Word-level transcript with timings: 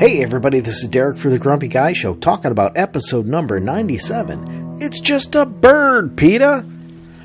Hey 0.00 0.22
everybody, 0.22 0.60
this 0.60 0.82
is 0.82 0.88
Derek 0.88 1.18
for 1.18 1.28
the 1.28 1.38
Grumpy 1.38 1.68
Guy 1.68 1.92
Show 1.92 2.14
talking 2.14 2.50
about 2.50 2.78
episode 2.78 3.26
number 3.26 3.60
97. 3.60 4.78
It's 4.80 4.98
just 4.98 5.34
a 5.34 5.44
bird, 5.44 6.16
PETA! 6.16 6.64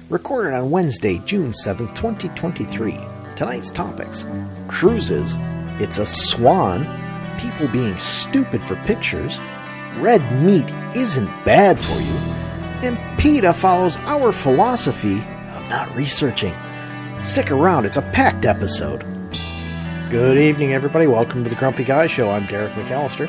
Recorded 0.09 0.53
on 0.53 0.71
Wednesday, 0.71 1.19
June 1.19 1.53
7th, 1.53 1.96
2023. 1.96 2.99
Tonight's 3.38 3.71
topics 3.71 4.25
cruises, 4.67 5.38
it's 5.79 5.99
a 5.99 6.05
swan, 6.05 6.85
people 7.39 7.69
being 7.69 7.96
stupid 7.96 8.61
for 8.61 8.76
pictures, 8.83 9.39
red 9.99 10.19
meat 10.44 10.69
isn't 10.97 11.46
bad 11.46 11.79
for 11.79 11.97
you, 12.01 12.17
and 12.83 12.99
PETA 13.17 13.53
follows 13.53 13.96
our 13.99 14.33
philosophy 14.33 15.19
of 15.55 15.69
not 15.69 15.96
researching. 15.96 16.53
Stick 17.23 17.52
around, 17.52 17.85
it's 17.85 17.95
a 17.95 18.02
packed 18.02 18.44
episode. 18.44 19.14
Good 20.16 20.38
evening, 20.38 20.71
everybody. 20.71 21.07
Welcome 21.07 21.43
to 21.43 21.49
the 21.49 21.57
Grumpy 21.57 21.84
Guy 21.84 22.07
Show. 22.07 22.31
I'm 22.31 22.45
Derek 22.45 22.71
McAllister. 22.71 23.27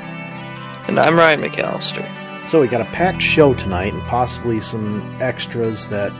And 0.87 1.01
I'm 1.01 1.17
Ryan 1.17 1.41
McAllister. 1.41 2.07
So, 2.47 2.61
we 2.61 2.69
got 2.69 2.81
a 2.81 2.85
packed 2.93 3.21
show 3.21 3.55
tonight 3.55 3.93
and 3.93 4.01
possibly 4.05 4.61
some 4.61 5.03
extras 5.21 5.89
that 5.89 6.13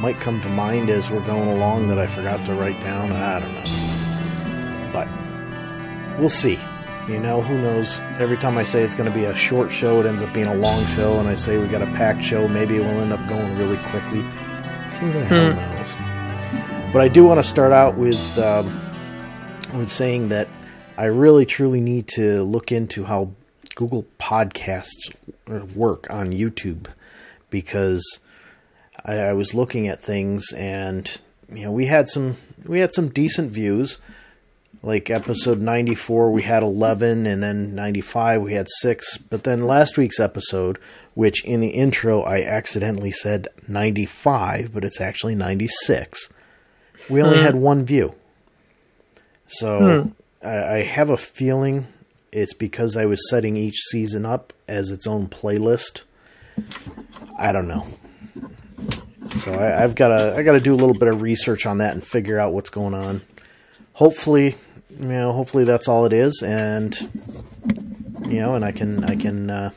might 0.00 0.18
come 0.18 0.40
to 0.40 0.48
mind 0.48 0.90
as 0.90 1.08
we're 1.08 1.24
going 1.24 1.50
along 1.50 1.86
that 1.86 2.00
I 2.00 2.08
forgot 2.08 2.44
to 2.46 2.54
write 2.54 2.80
down. 2.80 3.12
I 3.12 3.38
don't 3.38 3.54
know. 3.54 4.90
But 4.92 6.18
we'll 6.18 6.28
see. 6.28 6.58
You 7.06 7.20
know, 7.20 7.40
who 7.40 7.56
knows? 7.58 8.00
Every 8.18 8.38
time 8.38 8.58
I 8.58 8.64
say 8.64 8.82
it's 8.82 8.96
going 8.96 9.08
to 9.08 9.16
be 9.16 9.26
a 9.26 9.34
short 9.36 9.70
show, 9.70 10.00
it 10.00 10.06
ends 10.06 10.20
up 10.20 10.34
being 10.34 10.48
a 10.48 10.56
long 10.56 10.84
show, 10.86 11.20
and 11.20 11.28
I 11.28 11.36
say 11.36 11.58
we 11.58 11.68
got 11.68 11.80
a 11.80 11.92
packed 11.92 12.24
show, 12.24 12.48
maybe 12.48 12.74
it 12.74 12.80
will 12.80 13.00
end 13.02 13.12
up 13.12 13.24
going 13.28 13.56
really 13.56 13.78
quickly. 13.84 14.22
Who 14.98 15.12
the 15.12 15.24
hell 15.26 15.54
knows? 15.54 16.92
But 16.92 17.02
I 17.02 17.08
do 17.08 17.22
want 17.22 17.38
to 17.38 17.44
start 17.48 17.70
out 17.70 17.94
with. 17.96 18.36
Um, 18.36 18.81
with 19.72 19.90
saying 19.90 20.28
that 20.28 20.48
I 20.96 21.04
really 21.04 21.46
truly 21.46 21.80
need 21.80 22.08
to 22.08 22.42
look 22.42 22.70
into 22.70 23.04
how 23.04 23.30
Google 23.74 24.06
Podcasts 24.18 25.14
work 25.74 26.06
on 26.10 26.32
YouTube 26.32 26.88
because 27.50 28.20
I, 29.04 29.14
I, 29.18 29.32
was 29.32 29.54
looking 29.54 29.88
at 29.88 30.00
things 30.00 30.52
and 30.54 31.20
you 31.48 31.64
know 31.64 31.72
we 31.72 31.86
had 31.86 32.08
some 32.08 32.36
we 32.64 32.80
had 32.80 32.92
some 32.92 33.08
decent 33.08 33.52
views. 33.52 33.98
Like 34.84 35.10
episode 35.10 35.60
94, 35.60 36.32
we 36.32 36.42
had 36.42 36.64
11, 36.64 37.24
and 37.24 37.40
then 37.40 37.72
95, 37.76 38.42
we 38.42 38.54
had 38.54 38.66
6. 38.68 39.16
But 39.18 39.44
then 39.44 39.62
last 39.62 39.96
week's 39.96 40.18
episode, 40.18 40.76
which 41.14 41.44
in 41.44 41.60
the 41.60 41.68
intro 41.68 42.22
I 42.22 42.42
accidentally 42.42 43.12
said 43.12 43.46
95, 43.68 44.74
but 44.74 44.84
it's 44.84 45.00
actually 45.00 45.36
96, 45.36 46.30
we 47.08 47.22
only 47.22 47.38
hmm. 47.38 47.44
had 47.44 47.54
one 47.54 47.84
view. 47.84 48.16
So 49.52 50.02
hmm. 50.02 50.46
I, 50.46 50.76
I 50.76 50.82
have 50.82 51.10
a 51.10 51.16
feeling 51.16 51.86
it's 52.32 52.54
because 52.54 52.96
I 52.96 53.04
was 53.04 53.28
setting 53.28 53.56
each 53.56 53.78
season 53.90 54.24
up 54.24 54.54
as 54.66 54.90
its 54.90 55.06
own 55.06 55.28
playlist. 55.28 56.04
I 57.38 57.52
don't 57.52 57.68
know. 57.68 57.86
So 59.36 59.52
I, 59.52 59.80
have 59.80 59.94
got 59.94 60.08
to 60.08 60.34
I 60.36 60.42
got 60.42 60.52
to 60.52 60.60
do 60.60 60.74
a 60.74 60.76
little 60.76 60.94
bit 60.94 61.08
of 61.08 61.20
research 61.20 61.66
on 61.66 61.78
that 61.78 61.94
and 61.94 62.02
figure 62.04 62.38
out 62.38 62.52
what's 62.52 62.70
going 62.70 62.94
on. 62.94 63.20
Hopefully, 63.94 64.56
you 64.90 65.06
know, 65.06 65.32
hopefully 65.32 65.64
that's 65.64 65.88
all 65.88 66.06
it 66.06 66.12
is, 66.12 66.42
and 66.42 66.94
you 68.26 68.40
know, 68.40 68.54
and 68.54 68.64
I 68.64 68.72
can 68.72 69.04
I 69.04 69.16
can 69.16 69.50
uh, 69.50 69.70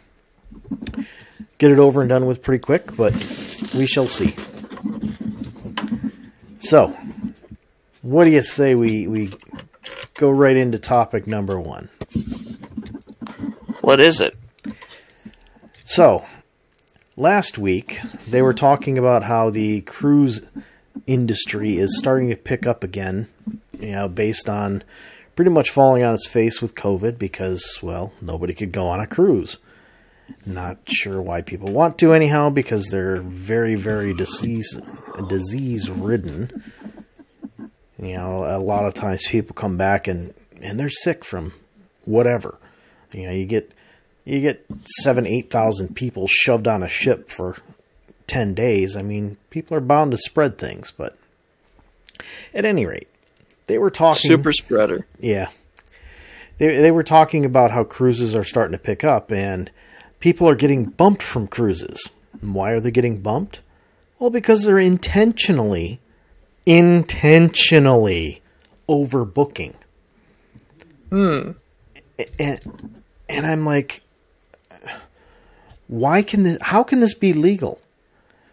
get 1.58 1.72
it 1.72 1.80
over 1.80 2.02
and 2.02 2.10
done 2.10 2.26
with 2.26 2.42
pretty 2.42 2.62
quick. 2.62 2.96
But 2.96 3.14
we 3.76 3.86
shall 3.86 4.08
see. 4.08 4.36
So, 6.60 6.98
what 8.02 8.26
do 8.26 8.32
you 8.32 8.42
say 8.42 8.76
we 8.76 9.08
we 9.08 9.32
go 10.16 10.30
right 10.30 10.56
into 10.56 10.80
topic 10.80 11.28
number 11.28 11.60
one. 11.60 11.90
What 13.82 14.00
is 14.00 14.22
it? 14.22 14.36
So, 15.84 16.26
last 17.16 17.58
week 17.58 18.00
they 18.28 18.42
were 18.42 18.54
talking 18.54 18.98
about 18.98 19.24
how 19.24 19.50
the 19.50 19.82
cruise 19.82 20.48
industry 21.06 21.78
is 21.78 21.98
starting 21.98 22.30
to 22.30 22.36
pick 22.36 22.66
up 22.66 22.84
again, 22.84 23.28
you 23.80 23.92
know, 23.92 24.08
based 24.08 24.50
on 24.50 24.84
pretty 25.36 25.52
much 25.52 25.70
falling 25.70 26.04
on 26.04 26.16
its 26.16 26.28
face 26.28 26.62
with 26.62 26.76
COVID 26.76 27.20
because, 27.20 27.80
well, 27.84 28.14
nobody 28.22 28.54
could 28.54 28.72
go 28.72 28.88
on 28.88 29.00
a 29.00 29.08
cruise. 29.08 29.60
Not 30.46 30.80
sure 30.86 31.22
why 31.22 31.42
people 31.44 31.72
want 31.72 32.00
to, 32.00 32.14
anyhow, 32.14 32.50
because 32.50 32.88
they're 32.90 33.22
very, 33.22 33.76
very 33.76 34.14
disease 34.14 34.80
disease 35.28 35.90
ridden. 35.90 36.64
You 37.98 38.14
know, 38.14 38.44
a 38.44 38.60
lot 38.60 38.86
of 38.86 38.94
times 38.94 39.26
people 39.28 39.54
come 39.54 39.78
back 39.78 40.08
and 40.08 40.34
and 40.62 40.80
they're 40.80 40.90
sick 40.90 41.24
from 41.24 41.54
whatever. 42.06 42.58
You 43.14 43.28
know, 43.28 43.34
you 43.34 43.46
get 43.46 43.72
you 44.26 44.42
get 44.42 44.66
seven, 45.04 45.26
eight 45.26 45.50
thousand 45.50 45.96
people 45.96 46.28
shoved 46.28 46.68
on 46.68 46.84
a 46.84 46.90
ship 46.90 47.30
for 47.30 47.58
ten 48.28 48.54
days. 48.54 48.98
I 48.98 49.02
mean, 49.02 49.38
people 49.50 49.78
are 49.78 49.82
bound 49.82 50.12
to 50.12 50.18
spread 50.18 50.58
things, 50.58 50.92
but 50.92 51.16
at 52.54 52.66
any 52.66 52.86
rate, 52.86 53.08
they 53.68 53.78
were 53.78 53.92
talking 53.92 54.30
super 54.30 54.52
spreader. 54.52 55.06
Yeah, 55.20 55.50
they 56.58 56.78
they 56.78 56.92
were 56.92 57.04
talking 57.04 57.46
about 57.46 57.72
how 57.72 57.84
cruises 57.84 58.36
are 58.36 58.44
starting 58.44 58.78
to 58.78 58.84
pick 58.84 59.04
up 59.04 59.32
and 59.32 59.72
people 60.20 60.50
are 60.50 60.56
getting 60.56 60.86
bumped 60.86 61.24
from 61.24 61.48
cruises. 61.48 62.10
And 62.42 62.54
why 62.54 62.72
are 62.72 62.80
they 62.80 62.92
getting 62.92 63.22
bumped? 63.22 63.62
Well, 64.20 64.30
because 64.30 64.64
they're 64.64 64.80
intentionally 64.80 66.00
intentionally 66.66 68.42
overbooking. 68.88 69.76
Hmm. 71.10 71.52
And 72.40 73.02
and 73.28 73.46
I'm 73.46 73.66
like, 73.66 74.02
why 75.88 76.22
can 76.22 76.44
this? 76.44 76.58
How 76.62 76.84
can 76.84 77.00
this 77.00 77.14
be 77.14 77.34
legal? 77.34 77.80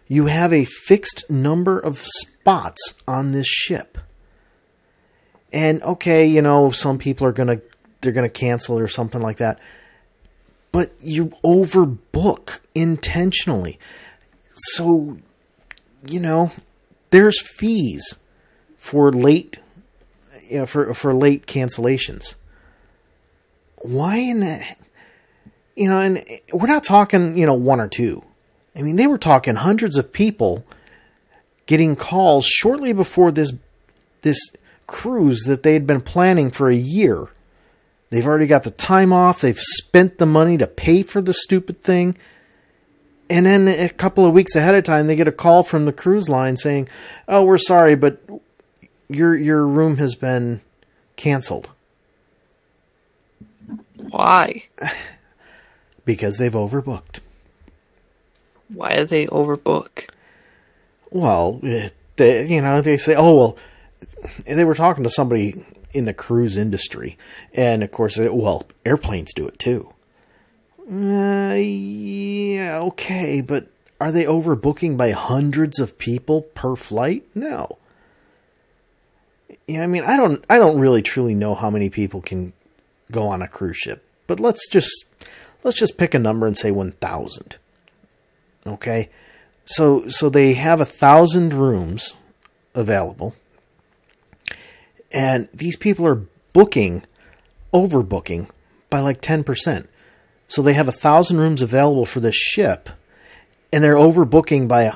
You 0.07 0.27
have 0.27 0.53
a 0.53 0.65
fixed 0.65 1.29
number 1.29 1.79
of 1.79 1.99
spots 1.99 2.95
on 3.07 3.31
this 3.31 3.47
ship, 3.47 3.97
and 5.51 5.81
okay, 5.83 6.25
you 6.25 6.41
know 6.41 6.71
some 6.71 6.97
people 6.97 7.25
are 7.25 7.31
gonna 7.31 7.61
they're 8.01 8.11
gonna 8.11 8.29
cancel 8.29 8.79
or 8.79 8.87
something 8.87 9.21
like 9.21 9.37
that, 9.37 9.59
but 10.71 10.91
you 11.01 11.27
overbook 11.43 12.59
intentionally. 12.75 13.79
So, 14.55 15.17
you 16.05 16.19
know, 16.19 16.51
there's 17.13 17.39
fees 17.41 18.17
for 18.77 19.11
late 19.11 19.59
you 20.49 20.57
know 20.57 20.65
for 20.65 20.93
for 20.93 21.13
late 21.13 21.45
cancellations. 21.45 22.35
Why 23.83 24.17
in 24.17 24.39
that 24.39 24.77
you 25.75 25.89
know, 25.89 25.99
and 25.99 26.23
we're 26.51 26.67
not 26.67 26.83
talking, 26.83 27.37
you 27.37 27.45
know, 27.45 27.53
one 27.53 27.79
or 27.79 27.87
two. 27.87 28.23
I 28.75 28.81
mean, 28.81 28.95
they 28.95 29.07
were 29.07 29.17
talking 29.17 29.55
hundreds 29.55 29.97
of 29.97 30.13
people 30.13 30.65
getting 31.65 31.95
calls 31.95 32.45
shortly 32.45 32.93
before 32.93 33.31
this 33.31 33.53
this 34.21 34.39
cruise 34.87 35.43
that 35.43 35.63
they 35.63 35.73
had 35.73 35.85
been 35.85 36.01
planning 36.01 36.49
for 36.49 36.69
a 36.69 36.75
year. 36.75 37.27
They've 38.09 38.25
already 38.25 38.47
got 38.47 38.63
the 38.63 38.71
time 38.71 39.13
off, 39.13 39.41
they've 39.41 39.57
spent 39.57 40.17
the 40.17 40.25
money 40.25 40.57
to 40.57 40.67
pay 40.67 41.03
for 41.03 41.21
the 41.21 41.33
stupid 41.33 41.81
thing 41.81 42.17
and 43.33 43.47
then 43.47 43.67
a 43.67 43.89
couple 43.89 44.27
of 44.27 44.33
weeks 44.33 44.55
ahead 44.55 44.75
of 44.75 44.83
time 44.83 45.07
they 45.07 45.15
get 45.15 45.27
a 45.27 45.31
call 45.31 45.63
from 45.63 45.85
the 45.85 45.91
cruise 45.91 46.29
line 46.29 46.55
saying, 46.55 46.87
"Oh, 47.27 47.43
we're 47.43 47.57
sorry, 47.57 47.95
but 47.95 48.21
your 49.09 49.35
your 49.35 49.65
room 49.65 49.97
has 49.97 50.13
been 50.13 50.61
canceled." 51.15 51.71
Why? 53.97 54.65
because 56.05 56.37
they've 56.37 56.51
overbooked. 56.53 57.21
Why 58.67 58.97
do 58.97 59.05
they 59.05 59.25
overbook? 59.25 60.07
Well, 61.09 61.59
eh, 61.63 61.89
they, 62.17 62.45
you 62.45 62.61
know, 62.61 62.81
they 62.81 62.97
say, 62.97 63.15
"Oh, 63.17 63.35
well," 63.35 63.57
they 64.45 64.63
were 64.63 64.75
talking 64.75 65.03
to 65.05 65.09
somebody 65.09 65.65
in 65.91 66.05
the 66.05 66.13
cruise 66.13 66.55
industry, 66.55 67.17
and 67.51 67.81
of 67.81 67.91
course, 67.91 68.19
well, 68.19 68.67
airplanes 68.85 69.33
do 69.33 69.47
it 69.47 69.57
too. 69.57 69.91
Uh, 70.89 71.55
yeah, 71.55 72.79
okay, 72.79 73.41
but 73.41 73.67
are 74.01 74.11
they 74.11 74.25
overbooking 74.25 74.97
by 74.97 75.11
hundreds 75.11 75.79
of 75.79 75.97
people 75.97 76.41
per 76.41 76.75
flight? 76.75 77.25
No. 77.33 77.77
Yeah, 79.65 79.83
I 79.83 79.87
mean, 79.87 80.03
I 80.03 80.17
don't, 80.17 80.43
I 80.49 80.57
don't 80.57 80.79
really 80.79 81.01
truly 81.01 81.35
know 81.35 81.55
how 81.55 81.69
many 81.69 81.89
people 81.89 82.21
can 82.21 82.51
go 83.11 83.29
on 83.29 83.41
a 83.41 83.47
cruise 83.47 83.77
ship, 83.77 84.05
but 84.27 84.41
let's 84.41 84.67
just, 84.67 85.05
let's 85.63 85.77
just 85.77 85.97
pick 85.97 86.13
a 86.13 86.19
number 86.19 86.45
and 86.47 86.57
say 86.57 86.69
one 86.69 86.91
thousand. 86.91 87.57
Okay, 88.67 89.09
so 89.63 90.07
so 90.09 90.29
they 90.29 90.53
have 90.53 90.81
a 90.81 90.85
thousand 90.85 91.53
rooms 91.53 92.13
available, 92.75 93.35
and 95.13 95.47
these 95.53 95.77
people 95.77 96.05
are 96.05 96.23
booking, 96.51 97.03
overbooking 97.73 98.49
by 98.89 98.99
like 98.99 99.21
ten 99.21 99.45
percent. 99.45 99.89
So 100.53 100.61
they 100.61 100.73
have 100.73 100.87
a 100.87 100.91
thousand 100.91 101.39
rooms 101.39 101.63
available 101.63 102.05
for 102.05 102.19
this 102.19 102.35
ship, 102.35 102.89
and 103.71 103.83
they're 103.83 103.95
overbooking 103.95 104.67
by 104.67 104.91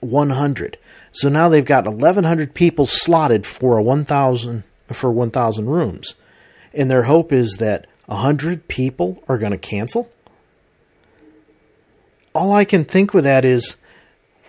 100. 0.00 0.78
So 1.12 1.28
now 1.28 1.48
they've 1.48 1.64
got 1.64 1.86
1,100 1.86 2.54
people 2.54 2.86
slotted 2.86 3.46
for 3.46 3.78
a 3.78 3.82
1,000 3.84 4.64
for 4.88 5.12
1,000 5.12 5.70
rooms, 5.70 6.16
and 6.74 6.90
their 6.90 7.04
hope 7.04 7.32
is 7.32 7.58
that 7.60 7.86
a 8.08 8.16
hundred 8.16 8.66
people 8.66 9.22
are 9.28 9.38
going 9.38 9.52
to 9.52 9.58
cancel? 9.58 10.10
All 12.34 12.50
I 12.50 12.64
can 12.64 12.84
think 12.84 13.14
with 13.14 13.22
that 13.22 13.44
is, 13.44 13.76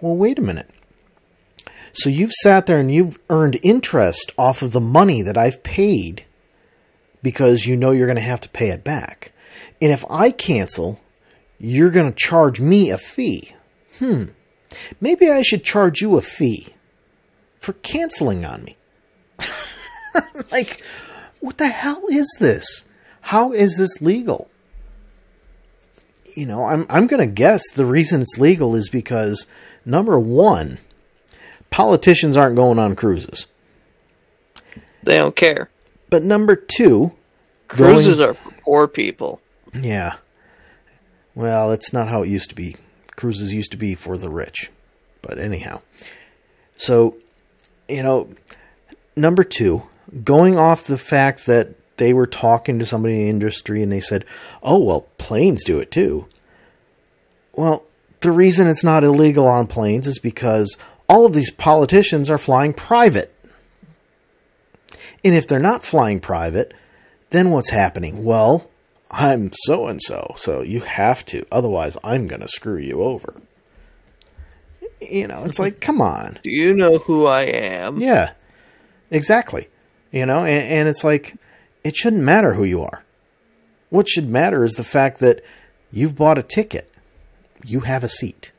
well, 0.02 0.18
wait 0.18 0.40
a 0.40 0.42
minute. 0.42 0.72
So 1.94 2.10
you've 2.10 2.34
sat 2.34 2.66
there 2.66 2.80
and 2.80 2.92
you've 2.92 3.20
earned 3.30 3.60
interest 3.62 4.34
off 4.40 4.64
of 4.64 4.72
the 4.72 4.82
money 4.82 5.22
that 5.22 5.38
I've 5.38 5.62
paid 5.62 6.26
because 7.22 7.68
you 7.68 7.76
know 7.76 7.92
you're 7.92 8.08
going 8.08 8.16
to 8.16 8.24
have 8.24 8.42
to 8.42 8.50
pay 8.50 8.70
it 8.70 8.84
back. 8.84 9.34
And 9.82 9.92
if 9.92 10.04
I 10.10 10.32
cancel, 10.32 11.00
you're 11.60 11.92
going 11.92 12.12
to 12.12 12.18
charge 12.18 12.60
me 12.60 12.90
a 12.90 12.98
fee. 12.98 13.52
Hmm. 14.00 14.26
Maybe 15.00 15.30
I 15.30 15.42
should 15.42 15.64
charge 15.64 16.02
you 16.02 16.18
a 16.18 16.22
fee 16.22 16.70
for 17.60 17.74
canceling 17.74 18.46
on 18.46 18.64
me. 18.64 18.78
like, 20.52 20.82
what 21.40 21.58
the 21.58 21.68
hell 21.68 22.04
is 22.10 22.38
this? 22.40 22.86
How 23.22 23.52
is 23.52 23.78
this 23.78 24.02
legal? 24.02 24.50
You 26.36 26.46
know, 26.46 26.66
I'm 26.66 26.86
I'm 26.90 27.08
going 27.08 27.28
to 27.28 27.34
guess 27.34 27.64
the 27.74 27.86
reason 27.86 28.22
it's 28.22 28.38
legal 28.38 28.76
is 28.76 28.90
because 28.90 29.48
number 29.86 30.20
1, 30.20 30.78
politicians 31.70 32.38
aren't 32.38 32.56
going 32.56 32.78
on 32.78 32.96
cruises. 32.96 33.48
They 35.04 35.18
don't 35.18 35.36
care. 35.36 35.70
But 36.10 36.24
number 36.24 36.56
2, 36.56 37.12
Cruises 37.68 38.20
are 38.20 38.34
for 38.34 38.52
poor 38.62 38.88
people. 38.88 39.42
Yeah. 39.74 40.16
Well, 41.36 41.70
that's 41.70 41.94
not 41.94 42.08
how 42.08 42.24
it 42.24 42.30
used 42.30 42.50
to 42.50 42.56
be. 42.56 42.76
Cruises 43.16 43.54
used 43.54 43.72
to 43.72 43.78
be 43.78 43.96
for 43.96 44.18
the 44.18 44.30
rich. 44.30 44.72
But 45.22 45.40
anyhow. 45.40 45.82
So, 46.76 47.18
you 47.88 48.04
know, 48.04 48.30
number 49.16 49.44
two, 49.44 49.84
going 50.24 50.58
off 50.58 50.84
the 50.84 50.98
fact 50.98 51.46
that 51.46 51.76
they 51.98 52.14
were 52.14 52.28
talking 52.28 52.80
to 52.80 52.86
somebody 52.86 53.16
in 53.16 53.22
the 53.22 53.30
industry 53.30 53.82
and 53.82 53.92
they 53.92 54.00
said, 54.00 54.26
oh, 54.62 54.80
well, 54.80 55.08
planes 55.18 55.64
do 55.64 55.80
it 55.80 55.92
too. 55.92 56.28
Well, 57.54 57.84
the 58.22 58.32
reason 58.32 58.68
it's 58.68 58.84
not 58.84 59.04
illegal 59.04 59.48
on 59.48 59.68
planes 59.68 60.08
is 60.08 60.20
because 60.20 60.78
all 61.10 61.26
of 61.26 61.34
these 61.34 61.52
politicians 61.52 62.30
are 62.30 62.38
flying 62.38 62.74
private. 62.74 63.34
And 65.24 65.34
if 65.34 65.48
they're 65.48 65.60
not 65.60 65.84
flying 65.84 66.20
private, 66.20 66.74
then 67.32 67.52
what's 67.52 67.72
happening? 67.72 68.24
Well, 68.24 68.70
I'm 69.10 69.52
so 69.54 69.88
and 69.88 70.02
so, 70.02 70.34
so 70.36 70.62
you 70.62 70.82
have 70.82 71.26
to. 71.28 71.46
Otherwise, 71.52 71.98
I'm 72.04 72.28
going 72.28 72.42
to 72.42 72.48
screw 72.48 72.78
you 72.78 73.02
over. 73.02 73.42
You 75.00 75.28
know, 75.28 75.44
it's 75.46 75.60
like, 75.60 75.80
come 75.80 76.02
on. 76.02 76.40
Do 76.44 76.50
you 76.50 76.74
know 76.74 76.98
who 76.98 77.26
I 77.26 77.44
am? 77.44 78.00
Yeah, 78.00 78.32
exactly. 79.12 79.70
You 80.12 80.26
know, 80.26 80.40
and, 80.40 80.68
and 80.68 80.90
it's 80.90 81.04
like, 81.04 81.36
it 81.84 81.96
shouldn't 81.96 82.24
matter 82.24 82.54
who 82.54 82.64
you 82.64 82.82
are. 82.82 83.04
What 83.90 84.10
should 84.10 84.30
matter 84.30 84.64
is 84.64 84.74
the 84.74 84.84
fact 84.84 85.20
that 85.20 85.44
you've 85.92 86.16
bought 86.16 86.38
a 86.38 86.44
ticket, 86.44 86.92
you 87.66 87.82
have 87.82 88.04
a 88.04 88.10
seat. 88.10 88.52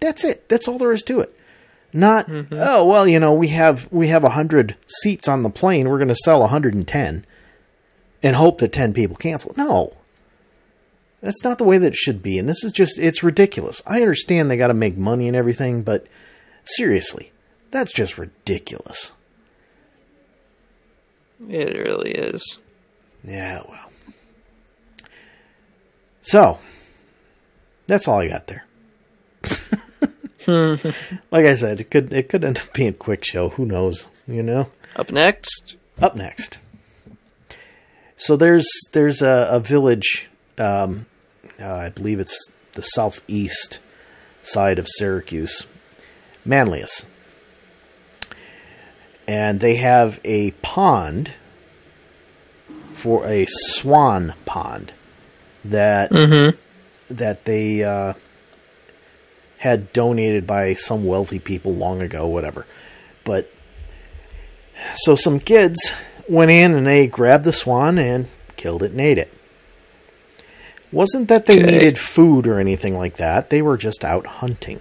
That's 0.00 0.24
it. 0.24 0.48
That's 0.48 0.68
all 0.68 0.78
there 0.78 0.92
is 0.92 1.02
to 1.04 1.20
it. 1.20 1.34
Not 1.92 2.26
mm-hmm. 2.26 2.54
oh 2.56 2.86
well, 2.86 3.06
you 3.06 3.20
know 3.20 3.34
we 3.34 3.48
have 3.48 3.86
we 3.92 4.08
have 4.08 4.24
a 4.24 4.30
hundred 4.30 4.76
seats 4.86 5.28
on 5.28 5.42
the 5.42 5.50
plane. 5.50 5.88
We're 5.88 5.98
going 5.98 6.08
to 6.08 6.14
sell 6.14 6.46
hundred 6.46 6.74
and 6.74 6.88
ten, 6.88 7.26
and 8.22 8.36
hope 8.36 8.58
that 8.58 8.72
ten 8.72 8.92
people 8.92 9.16
cancel. 9.16 9.52
No, 9.56 9.96
that's 11.20 11.44
not 11.44 11.58
the 11.58 11.64
way 11.64 11.78
that 11.78 11.92
it 11.92 11.96
should 11.96 12.22
be. 12.22 12.38
And 12.38 12.48
this 12.48 12.64
is 12.64 12.72
just 12.72 12.98
it's 12.98 13.22
ridiculous. 13.22 13.82
I 13.86 14.00
understand 14.00 14.50
they 14.50 14.56
got 14.56 14.68
to 14.68 14.74
make 14.74 14.96
money 14.96 15.28
and 15.28 15.36
everything, 15.36 15.82
but 15.82 16.06
seriously, 16.64 17.32
that's 17.70 17.92
just 17.92 18.18
ridiculous. 18.18 19.14
It 21.48 21.76
really 21.76 22.12
is. 22.12 22.58
Yeah, 23.24 23.62
well. 23.68 23.90
So, 26.20 26.58
that's 27.86 28.06
all 28.06 28.20
I 28.20 28.28
got 28.28 28.46
there. 28.46 28.64
Hmm. 30.44 30.74
like 31.30 31.46
I 31.46 31.54
said, 31.54 31.80
it 31.80 31.90
could 31.90 32.12
it 32.12 32.28
could 32.28 32.44
end 32.44 32.58
up 32.58 32.72
being 32.72 32.90
a 32.90 32.92
quick 32.92 33.24
show. 33.24 33.50
Who 33.50 33.64
knows? 33.64 34.10
You 34.26 34.42
know. 34.42 34.70
Up 34.96 35.10
next, 35.10 35.76
Up 36.00 36.14
next. 36.14 36.58
So 38.22 38.36
there's 38.36 38.68
there's 38.92 39.20
a, 39.20 39.48
a 39.50 39.58
village. 39.58 40.28
Um, 40.56 41.06
uh, 41.60 41.74
I 41.74 41.88
believe 41.88 42.20
it's 42.20 42.38
the 42.74 42.82
southeast 42.82 43.80
side 44.42 44.78
of 44.78 44.86
Syracuse, 44.88 45.66
Manlius, 46.44 47.04
and 49.26 49.58
they 49.58 49.74
have 49.74 50.20
a 50.24 50.52
pond 50.62 51.32
for 52.92 53.26
a 53.26 53.44
swan 53.48 54.34
pond 54.44 54.92
that 55.64 56.12
that 57.10 57.44
they 57.44 57.82
uh, 57.82 58.12
had 59.58 59.92
donated 59.92 60.46
by 60.46 60.74
some 60.74 61.04
wealthy 61.04 61.40
people 61.40 61.74
long 61.74 62.00
ago, 62.00 62.28
whatever. 62.28 62.68
But 63.24 63.52
so 64.94 65.16
some 65.16 65.40
kids 65.40 65.92
went 66.28 66.50
in 66.50 66.74
and 66.74 66.86
they 66.86 67.06
grabbed 67.06 67.44
the 67.44 67.52
swan 67.52 67.98
and 67.98 68.28
killed 68.56 68.82
it 68.82 68.92
and 68.92 69.00
ate 69.00 69.18
it. 69.18 69.32
Wasn't 70.90 71.28
that 71.28 71.46
they 71.46 71.58
Okay. 71.58 71.70
needed 71.72 71.98
food 71.98 72.46
or 72.46 72.58
anything 72.60 72.96
like 72.96 73.16
that. 73.16 73.50
They 73.50 73.62
were 73.62 73.76
just 73.76 74.04
out 74.04 74.26
hunting. 74.26 74.80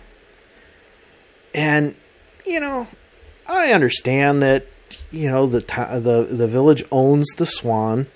And 1.53 1.95
you 2.45 2.59
know, 2.59 2.87
I 3.47 3.71
understand 3.71 4.41
that 4.41 4.65
you 5.11 5.29
know 5.29 5.47
the 5.47 5.59
the 5.59 6.27
the 6.35 6.47
village 6.47 6.83
owns 6.91 7.27
the 7.37 7.45
swan 7.45 8.07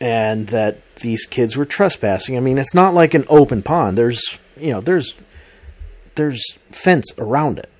and 0.00 0.48
that 0.48 0.78
these 0.96 1.24
kids 1.26 1.56
were 1.56 1.64
trespassing. 1.64 2.36
I 2.36 2.40
mean, 2.40 2.58
it's 2.58 2.74
not 2.74 2.94
like 2.94 3.14
an 3.14 3.24
open 3.28 3.62
pond. 3.62 3.96
There's, 3.98 4.40
you 4.56 4.72
know, 4.72 4.80
there's 4.80 5.14
there's 6.16 6.42
fence 6.70 7.12
around 7.18 7.58
it. 7.58 7.70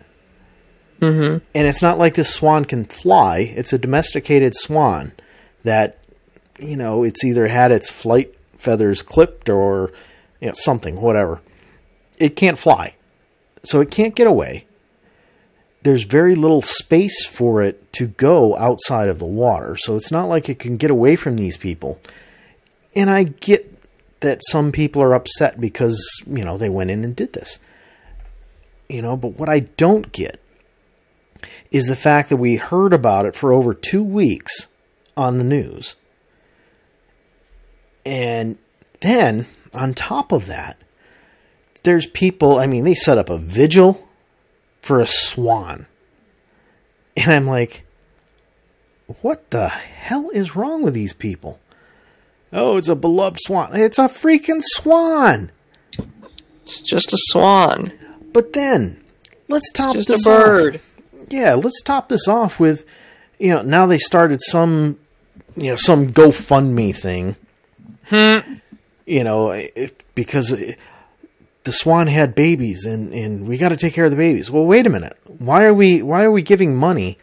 Mhm. 1.01 1.43
And 1.55 1.67
it's 1.67 1.83
not 1.83 1.99
like 1.99 2.15
this 2.15 2.33
swan 2.33 2.65
can 2.65 2.85
fly. 2.85 3.53
It's 3.57 3.73
a 3.73 3.79
domesticated 3.79 4.55
swan 4.55 5.13
that 5.65 5.99
you 6.59 6.77
know, 6.77 7.03
it's 7.03 7.23
either 7.23 7.49
had 7.49 7.71
its 7.71 7.91
flight 7.91 8.35
feathers 8.57 9.03
clipped 9.03 9.51
or 9.51 9.93
you 10.41 10.49
know, 10.49 10.55
something, 10.57 11.01
whatever. 11.01 11.41
It 12.19 12.37
can't 12.37 12.59
fly. 12.59 12.95
So 13.65 13.81
it 13.81 13.91
can't 13.91 14.15
get 14.15 14.27
away. 14.27 14.67
There's 15.83 16.05
very 16.05 16.35
little 16.35 16.63
space 16.63 17.27
for 17.27 17.63
it 17.63 17.93
to 17.95 18.07
go 18.07 18.57
outside 18.57 19.09
of 19.09 19.19
the 19.19 19.27
water. 19.27 19.77
So 19.77 19.97
it's 19.97 20.11
not 20.11 20.25
like 20.27 20.49
it 20.49 20.59
can 20.59 20.77
get 20.77 20.91
away 20.91 21.17
from 21.17 21.37
these 21.37 21.57
people. 21.57 22.01
And 22.95 23.11
I 23.11 23.25
get 23.25 23.73
that 24.21 24.41
some 24.49 24.73
people 24.73 25.03
are 25.03 25.15
upset 25.15 25.61
because, 25.61 25.99
you 26.26 26.45
know, 26.45 26.57
they 26.57 26.69
went 26.69 26.91
in 26.91 27.05
and 27.05 27.15
did 27.15 27.35
this. 27.35 27.59
You 28.88 29.03
know, 29.03 29.17
but 29.17 29.38
what 29.38 29.49
I 29.49 29.61
don't 29.61 30.11
get 30.12 30.41
is 31.70 31.87
the 31.87 31.96
fact 31.96 32.28
that 32.30 32.37
we 32.37 32.56
heard 32.56 32.92
about 32.92 33.26
it 33.26 33.35
for 33.35 33.52
over 33.52 33.75
two 33.75 34.02
weeks 34.02 34.68
on 35.16 35.38
the 35.38 35.44
news. 35.44 35.96
And 38.04 38.58
then, 39.00 39.46
on 39.75 39.94
top 39.94 40.32
of 40.32 40.46
that, 40.46 40.78
there's 41.82 42.06
people, 42.06 42.58
I 42.58 42.66
mean, 42.66 42.85
they 42.85 42.94
set 42.94 43.18
up 43.18 43.30
a 43.30 43.38
vigil 43.38 44.08
for 44.82 45.00
a 45.00 45.06
swan. 45.06 45.87
And 47.16 47.32
I'm 47.32 47.46
like, 47.46 47.85
what 49.23 49.50
the 49.50 49.68
hell 49.68 50.30
is 50.30 50.54
wrong 50.56 50.82
with 50.82 50.94
these 50.94 51.12
people? 51.12 51.58
Oh, 52.52 52.76
it's 52.76 52.88
a 52.88 52.94
beloved 52.94 53.38
swan. 53.40 53.70
It's 53.75 53.99
a 53.99 54.02
freaking 54.02 54.62
swan. 54.62 55.50
it's 56.62 56.80
just 56.80 57.12
a 57.12 57.18
swan. 57.18 57.92
But 58.32 58.52
then, 58.52 59.02
let's 59.49 59.70
top 59.73 59.94
Just 59.94 60.08
this 60.08 60.26
a 60.26 60.30
bird. 60.30 60.75
off. 60.76 60.96
Yeah, 61.28 61.54
let's 61.54 61.80
top 61.83 62.09
this 62.09 62.28
off 62.28 62.61
with, 62.61 62.85
you 63.38 63.50
know, 63.50 63.62
now 63.62 63.87
they 63.87 63.99
started 63.99 64.40
some, 64.42 64.99
you 65.56 65.71
know, 65.71 65.76
some 65.76 66.09
GoFundMe 66.09 66.95
thing. 66.95 67.37
Hmm. 68.09 68.54
You 69.06 69.25
know, 69.25 69.50
it, 69.50 70.02
because 70.14 70.52
it, 70.52 70.78
the 71.66 71.73
swan 71.73 72.06
had 72.06 72.35
babies, 72.35 72.85
and 72.85 73.12
and 73.12 73.47
we 73.47 73.59
got 73.59 73.71
to 73.71 73.76
take 73.76 73.92
care 73.92 74.04
of 74.04 74.11
the 74.12 74.16
babies. 74.16 74.50
Well, 74.50 74.64
wait 74.64 74.87
a 74.87 74.90
minute. 74.90 75.16
Why 75.26 75.64
are 75.64 75.75
we 75.75 76.00
why 76.00 76.25
are 76.25 76.30
we 76.30 76.42
giving 76.42 76.76
money 76.76 77.18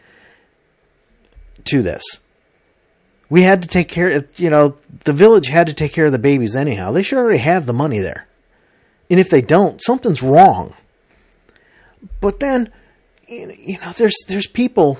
to 1.64 1.82
this? 1.82 2.20
We 3.30 3.42
had 3.42 3.62
to 3.62 3.68
take 3.68 3.88
care. 3.88 4.24
You 4.36 4.50
know, 4.50 4.76
the 5.04 5.14
village 5.14 5.48
had 5.48 5.66
to 5.66 5.74
take 5.74 5.92
care 5.92 6.06
of 6.06 6.12
the 6.12 6.18
babies 6.18 6.54
anyhow. 6.54 6.92
They 6.92 7.02
should 7.02 7.18
already 7.18 7.38
have 7.38 7.64
the 7.64 7.72
money 7.72 7.98
there. 7.98 8.26
And 9.10 9.18
if 9.18 9.30
they 9.30 9.40
don't, 9.40 9.82
something's 9.82 10.22
wrong. 10.22 10.74
But 12.20 12.40
then, 12.40 12.70
you 13.34 13.78
know, 13.80 13.90
there's 13.92 14.16
there's 14.28 14.46
people 14.46 14.98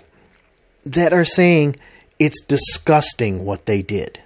that 0.84 1.12
are 1.12 1.24
saying 1.24 1.76
it's 2.18 2.42
disgusting 2.42 3.44
what 3.44 3.66
they 3.66 3.82
did. 3.82 4.20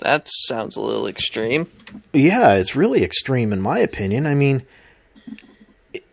That 0.00 0.28
sounds 0.28 0.76
a 0.76 0.80
little 0.80 1.06
extreme. 1.06 1.68
Yeah, 2.12 2.54
it's 2.54 2.74
really 2.74 3.04
extreme 3.04 3.52
in 3.52 3.60
my 3.60 3.78
opinion. 3.78 4.26
I 4.26 4.34
mean, 4.34 4.62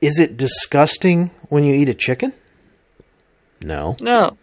is 0.01 0.19
it 0.19 0.37
disgusting 0.37 1.31
when 1.49 1.63
you 1.63 1.73
eat 1.73 1.89
a 1.89 1.93
chicken? 1.93 2.33
No. 3.63 3.95
No. 3.99 4.37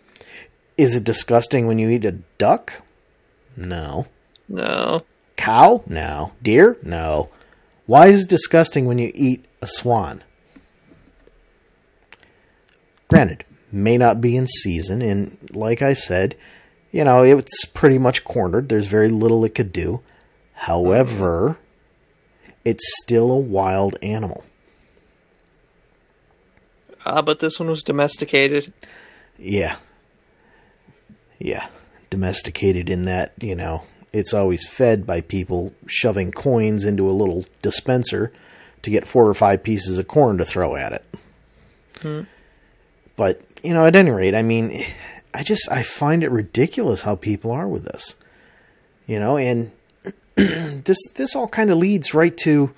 Is 0.76 0.94
it 0.94 1.04
disgusting 1.04 1.66
when 1.66 1.78
you 1.78 1.88
eat 1.90 2.04
a 2.04 2.12
duck? 2.12 2.82
No. 3.56 4.06
No. 4.48 5.02
Cow? 5.36 5.84
No. 5.86 6.32
Deer? 6.42 6.76
No. 6.82 7.28
Why 7.86 8.08
is 8.08 8.24
it 8.24 8.30
disgusting 8.30 8.86
when 8.86 8.98
you 8.98 9.12
eat 9.14 9.44
a 9.60 9.66
swan? 9.66 10.22
Granted, 13.14 13.44
may 13.70 13.96
not 13.96 14.20
be 14.20 14.36
in 14.36 14.48
season, 14.48 15.00
and 15.00 15.38
like 15.52 15.82
I 15.82 15.92
said, 15.92 16.34
you 16.90 17.04
know, 17.04 17.22
it's 17.22 17.64
pretty 17.64 17.96
much 17.96 18.24
cornered. 18.24 18.68
There's 18.68 18.88
very 18.88 19.08
little 19.08 19.44
it 19.44 19.54
could 19.54 19.72
do. 19.72 20.00
However, 20.54 21.56
it's 22.64 22.82
still 23.04 23.30
a 23.30 23.38
wild 23.38 23.96
animal. 24.02 24.44
Ah, 27.06 27.22
but 27.22 27.38
this 27.38 27.60
one 27.60 27.70
was 27.70 27.84
domesticated. 27.84 28.72
Yeah. 29.38 29.76
Yeah. 31.38 31.68
Domesticated 32.10 32.90
in 32.90 33.04
that, 33.04 33.34
you 33.40 33.54
know, 33.54 33.84
it's 34.12 34.34
always 34.34 34.66
fed 34.68 35.06
by 35.06 35.20
people 35.20 35.72
shoving 35.86 36.32
coins 36.32 36.84
into 36.84 37.08
a 37.08 37.12
little 37.12 37.44
dispenser 37.62 38.32
to 38.82 38.90
get 38.90 39.06
four 39.06 39.28
or 39.28 39.34
five 39.34 39.62
pieces 39.62 40.00
of 40.00 40.08
corn 40.08 40.36
to 40.38 40.44
throw 40.44 40.74
at 40.74 40.92
it. 40.92 41.04
Hmm. 42.02 42.20
But, 43.16 43.40
you 43.62 43.72
know, 43.74 43.86
at 43.86 43.96
any 43.96 44.10
rate, 44.10 44.34
I 44.34 44.42
mean, 44.42 44.84
I 45.34 45.42
just 45.42 45.70
I 45.70 45.82
find 45.82 46.22
it 46.22 46.30
ridiculous 46.30 47.02
how 47.02 47.16
people 47.16 47.50
are 47.50 47.68
with 47.68 47.84
this. 47.84 48.16
You 49.06 49.18
know, 49.18 49.36
and 49.36 49.72
this 50.36 50.98
this 51.14 51.34
all 51.34 51.48
kind 51.48 51.70
of 51.70 51.78
leads 51.78 52.14
right 52.14 52.36
to 52.38 52.72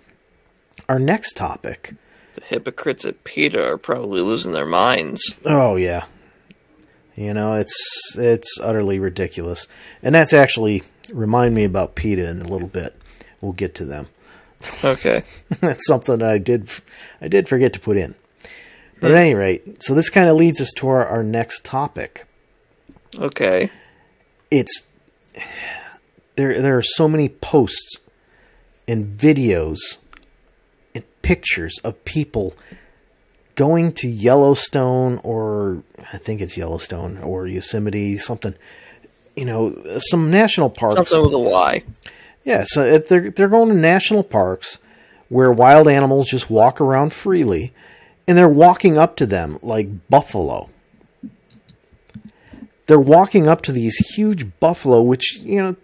our 0.88 0.98
next 0.98 1.36
topic. 1.36 1.94
The 2.34 2.42
hypocrites 2.42 3.04
at 3.04 3.24
PETA 3.24 3.64
are 3.64 3.78
probably 3.78 4.20
losing 4.20 4.52
their 4.52 4.66
minds. 4.66 5.32
Oh 5.44 5.76
yeah. 5.76 6.04
You 7.14 7.32
know, 7.32 7.54
it's 7.54 8.16
it's 8.18 8.58
utterly 8.60 8.98
ridiculous. 8.98 9.68
And 10.02 10.14
that's 10.14 10.32
actually 10.32 10.82
remind 11.12 11.54
me 11.54 11.64
about 11.64 11.94
PETA 11.94 12.28
in 12.28 12.40
a 12.40 12.48
little 12.48 12.68
bit. 12.68 12.96
We'll 13.40 13.52
get 13.52 13.74
to 13.76 13.84
them. 13.84 14.08
Okay. 14.82 15.22
that's 15.60 15.86
something 15.86 16.18
that 16.18 16.28
I 16.28 16.38
did 16.38 16.70
I 17.20 17.28
did 17.28 17.48
forget 17.48 17.72
to 17.74 17.80
put 17.80 17.96
in. 17.98 18.14
But 19.00 19.10
at 19.10 19.18
any 19.18 19.34
rate, 19.34 19.82
so 19.82 19.94
this 19.94 20.08
kind 20.08 20.28
of 20.28 20.36
leads 20.36 20.60
us 20.60 20.72
to 20.76 20.88
our, 20.88 21.06
our 21.06 21.22
next 21.22 21.64
topic. 21.64 22.26
Okay. 23.18 23.70
It's 24.50 24.84
there 26.36 26.60
there 26.62 26.76
are 26.76 26.82
so 26.82 27.08
many 27.08 27.28
posts 27.28 27.96
and 28.86 29.18
videos 29.18 29.98
and 30.94 31.04
pictures 31.22 31.78
of 31.82 32.04
people 32.04 32.54
going 33.54 33.90
to 33.90 34.08
Yellowstone 34.08 35.20
or 35.24 35.82
I 36.12 36.18
think 36.18 36.40
it's 36.40 36.56
Yellowstone 36.56 37.18
or 37.18 37.46
Yosemite 37.46 38.18
something 38.18 38.54
you 39.34 39.44
know 39.44 39.98
some 39.98 40.30
national 40.30 40.70
parks 40.70 40.96
Something 40.96 41.22
with 41.22 41.34
a 41.34 41.38
Y. 41.38 41.82
yeah 42.44 42.64
so 42.66 42.84
if 42.84 43.08
they're 43.08 43.30
they're 43.30 43.48
going 43.48 43.70
to 43.70 43.74
national 43.74 44.22
parks 44.22 44.78
where 45.28 45.50
wild 45.50 45.88
animals 45.88 46.30
just 46.30 46.48
walk 46.50 46.80
around 46.80 47.12
freely 47.12 47.72
and 48.26 48.36
they're 48.36 48.48
walking 48.48 48.98
up 48.98 49.16
to 49.16 49.26
them 49.26 49.58
like 49.62 50.08
buffalo. 50.08 50.68
They're 52.86 53.00
walking 53.00 53.48
up 53.48 53.62
to 53.62 53.72
these 53.72 53.96
huge 54.14 54.58
buffalo 54.60 55.02
which 55.02 55.38
you 55.40 55.62
know 55.62 55.76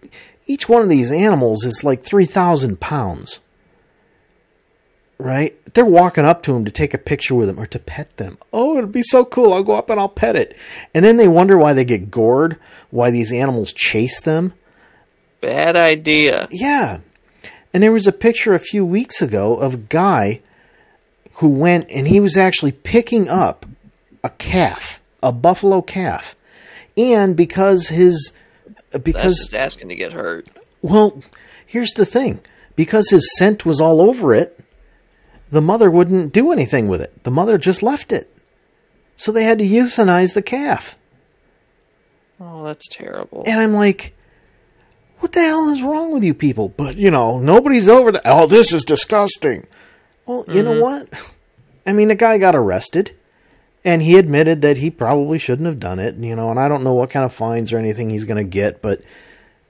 each 0.47 0.67
one 0.67 0.81
of 0.81 0.89
these 0.89 1.11
animals 1.11 1.63
is 1.65 1.83
like 1.83 2.03
3000 2.03 2.79
pounds. 2.79 3.39
Right? 5.19 5.57
They're 5.73 5.85
walking 5.85 6.25
up 6.25 6.41
to 6.43 6.53
them 6.53 6.65
to 6.65 6.71
take 6.71 6.93
a 6.93 6.97
picture 6.97 7.35
with 7.35 7.47
them 7.47 7.59
or 7.59 7.67
to 7.67 7.79
pet 7.79 8.17
them. 8.17 8.37
Oh 8.51 8.77
it'll 8.77 8.89
be 8.89 9.03
so 9.03 9.23
cool. 9.23 9.53
I'll 9.53 9.63
go 9.63 9.73
up 9.73 9.89
and 9.89 9.99
i'll 9.99 10.09
pet 10.09 10.35
it. 10.35 10.57
And 10.93 11.03
then 11.05 11.17
they 11.17 11.27
wonder 11.27 11.57
why 11.57 11.73
they 11.73 11.85
get 11.85 12.11
gored 12.11 12.57
why 12.89 13.09
these 13.09 13.31
animals 13.31 13.73
chase 13.73 14.21
them. 14.21 14.53
Bad 15.41 15.75
idea. 15.75 16.47
yeah. 16.51 16.99
And 17.73 17.81
there 17.81 17.91
was 17.91 18.05
a 18.07 18.11
picture 18.11 18.53
a 18.53 18.59
few 18.59 18.85
weeks 18.85 19.21
ago 19.21 19.55
of 19.55 19.73
a 19.73 19.77
guy 19.77 20.41
who 21.35 21.49
went 21.49 21.89
and 21.89 22.07
he 22.07 22.19
was 22.19 22.37
actually 22.37 22.71
picking 22.71 23.27
up 23.29 23.65
a 24.23 24.29
calf, 24.29 25.01
a 25.21 25.31
buffalo 25.31 25.81
calf. 25.81 26.35
And 26.95 27.35
because 27.35 27.89
his 27.89 28.33
because 29.03 29.37
just 29.37 29.55
asking 29.55 29.89
to 29.89 29.95
get 29.95 30.13
hurt. 30.13 30.47
well, 30.81 31.21
here's 31.65 31.93
the 31.93 32.05
thing. 32.05 32.41
Because 32.75 33.09
his 33.09 33.35
scent 33.37 33.65
was 33.65 33.79
all 33.79 34.01
over 34.01 34.33
it, 34.33 34.59
the 35.51 35.61
mother 35.61 35.91
wouldn't 35.91 36.33
do 36.33 36.51
anything 36.51 36.87
with 36.87 37.01
it. 37.01 37.23
The 37.23 37.31
mother 37.31 37.57
just 37.57 37.83
left 37.83 38.11
it. 38.11 38.29
So 39.15 39.31
they 39.31 39.43
had 39.43 39.59
to 39.59 39.65
euthanize 39.65 40.33
the 40.33 40.41
calf. 40.41 40.97
Oh, 42.39 42.63
that's 42.63 42.87
terrible. 42.87 43.43
And 43.45 43.59
I'm 43.59 43.73
like, 43.73 44.15
what 45.19 45.31
the 45.31 45.41
hell 45.41 45.69
is 45.69 45.83
wrong 45.83 46.11
with 46.11 46.23
you 46.23 46.33
people? 46.33 46.69
But, 46.69 46.97
you 46.97 47.11
know, 47.11 47.39
nobody's 47.39 47.87
over 47.87 48.11
that. 48.11 48.23
Oh, 48.25 48.47
this 48.47 48.73
is 48.73 48.83
disgusting. 48.83 49.67
Well, 50.25 50.45
you 50.47 50.63
know 50.63 50.73
mm-hmm. 50.73 50.81
what? 50.81 51.35
I 51.85 51.93
mean, 51.93 52.07
the 52.07 52.15
guy 52.15 52.37
got 52.37 52.55
arrested 52.55 53.15
and 53.83 54.01
he 54.01 54.17
admitted 54.17 54.61
that 54.61 54.77
he 54.77 54.89
probably 54.89 55.37
shouldn't 55.37 55.67
have 55.67 55.79
done 55.79 55.99
it, 55.99 56.15
you 56.15 56.35
know, 56.35 56.49
and 56.49 56.59
I 56.59 56.69
don't 56.69 56.83
know 56.83 56.93
what 56.93 57.09
kind 57.09 57.25
of 57.25 57.33
fines 57.33 57.73
or 57.73 57.77
anything 57.77 58.09
he's 58.09 58.25
going 58.25 58.37
to 58.37 58.49
get, 58.49 58.81
but, 58.81 59.01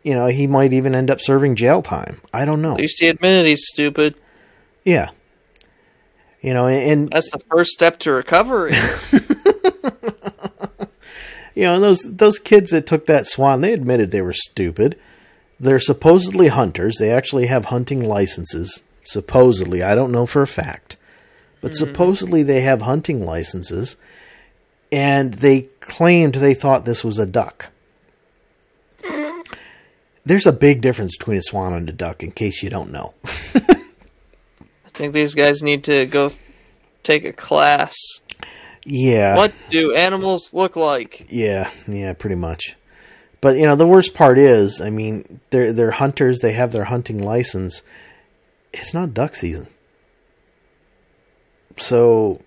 you 0.04 0.14
know, 0.14 0.28
he 0.28 0.46
might 0.46 0.74
even 0.74 0.94
end 0.94 1.10
up 1.10 1.20
serving 1.20 1.56
jail 1.56 1.82
time. 1.82 2.22
I 2.34 2.46
don't 2.46 2.62
know. 2.62 2.74
At 2.74 2.80
least 2.80 3.00
he 3.00 3.08
admitted 3.08 3.48
he's 3.48 3.66
stupid. 3.66 4.16
Yeah. 4.84 5.10
You 6.42 6.54
know, 6.54 6.68
and, 6.68 7.10
That's 7.10 7.32
the 7.32 7.40
first 7.40 7.72
step 7.72 7.98
to 8.00 8.12
recovery. 8.12 8.74
you 11.56 11.64
know, 11.64 11.80
those 11.80 12.02
those 12.04 12.38
kids 12.38 12.72
that 12.72 12.86
took 12.86 13.06
that 13.06 13.28
swan, 13.28 13.62
they 13.62 13.72
admitted 13.72 14.12
they 14.12 14.22
were 14.22 14.34
stupid. 14.34 15.00
They're 15.58 15.80
supposedly 15.80 16.50
hunters. 16.50 16.98
They 17.00 17.12
actually 17.12 17.46
have 17.48 17.66
hunting 17.66 18.04
licenses. 18.04 18.84
Supposedly, 19.04 19.84
I 19.84 19.96
don't 19.96 20.12
know 20.12 20.26
for 20.26 20.42
a 20.42 20.48
fact, 20.48 20.98
but 21.62 21.72
mm-hmm. 21.72 21.86
supposedly 21.86 22.44
they 22.44 22.62
have 22.62 22.82
hunting 22.82 23.26
licenses, 23.26 23.98
and 24.92 25.34
they 25.34 25.64
claimed 25.82 26.36
they 26.36 26.54
thought 26.54 26.86
this 26.86 27.04
was 27.04 27.20
a 27.20 27.26
duck. 27.26 27.72
There's 30.26 30.48
a 30.48 30.54
big 30.54 30.82
difference 30.82 31.18
between 31.18 31.38
a 31.38 31.42
swan 31.42 31.74
and 31.74 31.90
a 31.90 31.94
duck, 31.94 32.24
in 32.24 32.32
case 32.32 32.64
you 32.64 32.70
don't 32.70 32.92
know. 32.92 33.14
I 33.26 34.90
think 34.90 35.14
these 35.14 35.36
guys 35.36 35.62
need 35.62 35.84
to 35.86 36.06
go 36.06 36.32
take 37.04 37.26
a 37.26 37.34
class. 37.34 37.96
yeah. 38.86 39.36
What 39.36 39.54
do 39.70 39.94
animals 39.94 40.54
look 40.54 40.76
like? 40.76 41.26
Yeah, 41.30 41.70
yeah, 41.88 42.14
pretty 42.14 42.36
much. 42.36 42.76
But 43.42 43.58
you 43.58 43.64
know, 43.64 43.76
the 43.76 43.86
worst 43.86 44.14
part 44.14 44.38
is, 44.38 44.80
I 44.80 44.90
mean, 44.90 45.42
they're 45.50 45.74
they're 45.74 45.92
hunters. 45.92 46.40
They 46.40 46.54
have 46.54 46.72
their 46.72 46.86
hunting 46.86 47.22
license. 47.22 47.84
It's 48.74 48.94
not 48.94 49.14
duck 49.14 49.36
season, 49.36 49.68
so 51.78 52.40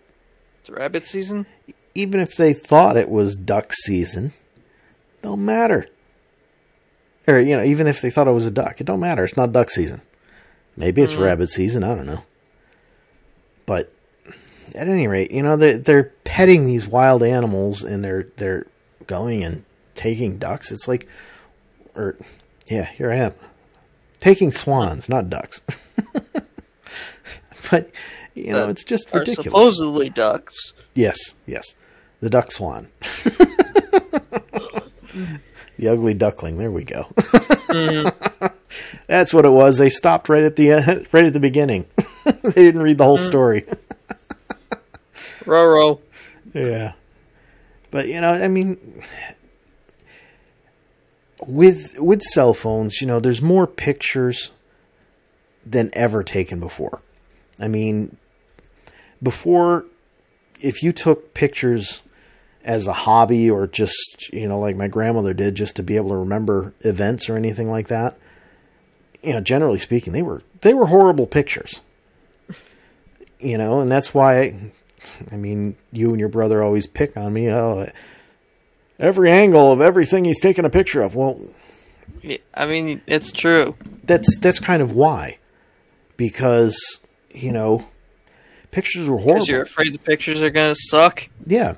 It's 0.61 0.71
rabbit 0.71 1.05
season? 1.05 1.47
even 1.95 2.21
if 2.21 2.37
they 2.37 2.53
thought 2.53 2.97
it 2.97 3.09
was 3.09 3.37
duck 3.37 3.73
season, 3.73 4.33
don't 5.23 5.45
matter. 5.45 5.87
Or 7.27 7.41
you 7.41 7.57
know, 7.57 7.65
even 7.65 7.87
if 7.87 8.01
they 8.01 8.11
thought 8.11 8.29
it 8.29 8.33
was 8.33 8.47
a 8.47 8.51
duck, 8.51 8.81
it 8.81 8.85
don't 8.85 9.01
matter. 9.01 9.25
It's 9.25 9.37
not 9.37 9.53
duck 9.53 9.71
season. 9.71 10.03
Maybe 10.77 11.03
it's 11.03 11.15
mm-hmm. 11.15 11.23
rabbit 11.23 11.51
season. 11.51 11.83
I 11.83 11.95
don't 11.95 12.07
know. 12.07 12.23
But 13.65 13.93
at 14.75 14.89
any 14.89 15.09
rate, 15.09 15.31
you 15.31 15.43
know 15.43 15.57
they're 15.57 15.79
they're 15.79 16.13
petting 16.25 16.65
these 16.65 16.87
wild 16.87 17.23
animals 17.23 17.83
and 17.83 18.05
they're 18.05 18.29
they're 18.37 18.67
going 19.07 19.43
and 19.43 19.65
taking 19.95 20.39
ducks. 20.39 20.71
It's 20.71 20.87
like, 20.87 21.09
or 21.95 22.17
yeah, 22.69 22.85
here 22.85 23.11
I 23.11 23.17
am 23.17 23.35
taking 24.21 24.53
swans, 24.53 25.09
not 25.09 25.31
ducks. 25.31 25.63
but 27.71 27.91
you 28.35 28.53
know, 28.53 28.61
That 28.67 28.71
it's 28.71 28.85
just 28.85 29.15
Are 29.15 29.21
ridiculous. 29.21 29.45
supposedly 29.45 30.09
ducks. 30.11 30.73
Yes, 30.95 31.35
yes. 31.47 31.75
The 32.21 32.31
duck 32.31 32.53
swan. 32.53 32.89
the 35.79 35.89
ugly 35.89 36.15
duckling. 36.15 36.59
There 36.59 36.71
we 36.71 36.85
go. 36.85 37.07
That's 39.07 39.33
what 39.35 39.45
it 39.45 39.51
was. 39.51 39.79
They 39.79 39.91
stopped 39.91 40.29
right 40.29 40.45
at 40.45 40.57
the 40.57 40.73
uh, 40.73 41.01
right 41.13 41.25
at 41.25 41.33
the 41.33 41.41
beginning. 41.41 41.87
they 42.25 42.53
didn't 42.53 42.83
read 42.83 42.99
the 42.99 43.05
whole 43.05 43.19
story. 43.19 43.65
Roro. 45.45 46.01
yeah. 46.55 46.93
But 47.91 48.09
you 48.09 48.21
know, 48.21 48.33
I 48.33 48.49
mean 48.49 49.03
with 51.45 51.99
with 51.99 52.23
cell 52.23 52.55
phones, 52.55 53.01
you 53.01 53.07
know, 53.07 53.21
there's 53.21 53.43
more 53.43 53.67
pictures 53.67 54.53
than 55.65 55.91
ever 55.93 56.23
taken 56.23 56.61
before. 56.61 57.03
I 57.59 57.69
mean, 57.69 58.17
before 59.23 59.85
if 60.61 60.83
you 60.83 60.93
took 60.93 61.35
pictures 61.35 62.03
as 62.65 62.87
a 62.87 62.93
hobby 62.93 63.51
or 63.51 63.67
just, 63.67 64.33
you 64.33 64.49
know, 64.49 64.59
like 64.59 64.77
my 64.77 64.89
grandmother 64.89 65.35
did 65.35 65.55
just 65.55 65.77
to 65.77 65.83
be 65.83 65.97
able 65.97 66.11
to 66.11 66.17
remember 66.17 66.75
events 66.81 67.29
or 67.29 67.37
anything 67.37 67.71
like 67.71 67.89
that, 67.89 68.19
you 69.23 69.33
know, 69.33 69.41
generally 69.41 69.79
speaking, 69.79 70.13
they 70.13 70.23
were 70.23 70.43
they 70.63 70.75
were 70.75 70.87
horrible 70.87 71.27
pictures. 71.27 71.81
You 73.39 73.59
know, 73.59 73.81
and 73.81 73.91
that's 73.91 74.15
why 74.15 74.73
I 75.31 75.37
mean, 75.37 75.77
you 75.93 76.11
and 76.11 76.21
your 76.21 76.29
brother 76.29 76.63
always 76.63 76.87
pick 76.87 77.17
on 77.17 77.33
me. 77.33 77.51
Oh, 77.51 77.89
every 78.99 79.31
angle 79.31 79.73
of 79.73 79.81
everything 79.81 80.25
he's 80.25 80.41
taken 80.41 80.65
a 80.65 80.71
picture 80.71 81.03
of. 81.03 81.15
Well, 81.15 81.41
I 82.55 82.67
mean, 82.67 83.01
it's 83.07 83.33
true. 83.33 83.77
that's 84.05 84.39
that's 84.39 84.59
kind 84.59 84.83
of 84.83 84.93
why, 84.93 85.39
because 86.17 87.01
you 87.31 87.53
know, 87.53 87.85
pictures 88.71 89.09
were 89.09 89.19
horrible. 89.19 89.47
you're 89.47 89.63
afraid 89.63 89.95
the 89.95 89.99
pictures 89.99 90.43
are 90.43 90.51
going 90.51 90.75
to 90.75 90.81
suck. 90.81 91.29
Yeah. 91.45 91.75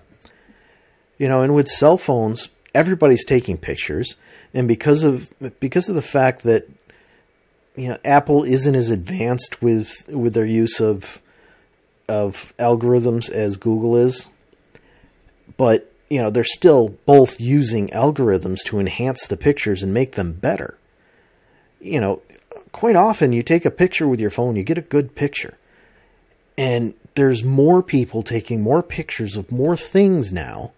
You 1.19 1.29
know, 1.29 1.43
and 1.43 1.55
with 1.55 1.69
cell 1.69 1.99
phones, 1.99 2.49
everybody's 2.75 3.25
taking 3.25 3.57
pictures, 3.57 4.17
and 4.55 4.69
because 4.69 5.05
of 5.05 5.33
because 5.59 5.89
of 5.89 5.97
the 5.97 6.03
fact 6.03 6.45
that 6.45 6.69
you 7.75 7.89
know 7.89 7.99
Apple 8.05 8.45
isn't 8.45 8.75
as 8.75 8.91
advanced 8.91 9.61
with 9.61 10.09
with 10.13 10.35
their 10.35 10.47
use 10.47 10.81
of 10.81 11.21
of 12.09 12.55
algorithms 12.59 13.31
as 13.31 13.57
Google 13.57 13.97
is, 13.97 14.29
but 15.57 15.93
you 16.09 16.19
know 16.19 16.31
they're 16.31 16.45
still 16.45 16.91
both 17.07 17.41
using 17.41 17.89
algorithms 17.89 18.63
to 18.67 18.79
enhance 18.79 19.27
the 19.27 19.37
pictures 19.37 19.83
and 19.83 19.93
make 19.93 20.13
them 20.13 20.33
better. 20.33 20.79
You 21.81 22.01
know, 22.01 22.23
quite 22.73 22.97
often 22.97 23.33
you 23.33 23.43
take 23.43 23.65
a 23.65 23.71
picture 23.71 24.09
with 24.09 24.21
your 24.21 24.31
phone, 24.31 24.57
you 24.57 24.63
get 24.63 24.79
a 24.79 24.83
good 24.83 25.15
picture. 25.15 25.57
And 26.57 26.95
there's 27.15 27.45
more 27.45 27.83
people 27.83 28.23
taking 28.23 28.63
more 28.63 28.83
pictures 28.83 29.37
of 29.37 29.53
more 29.53 29.77
things 29.77 30.33
now. 30.33 30.73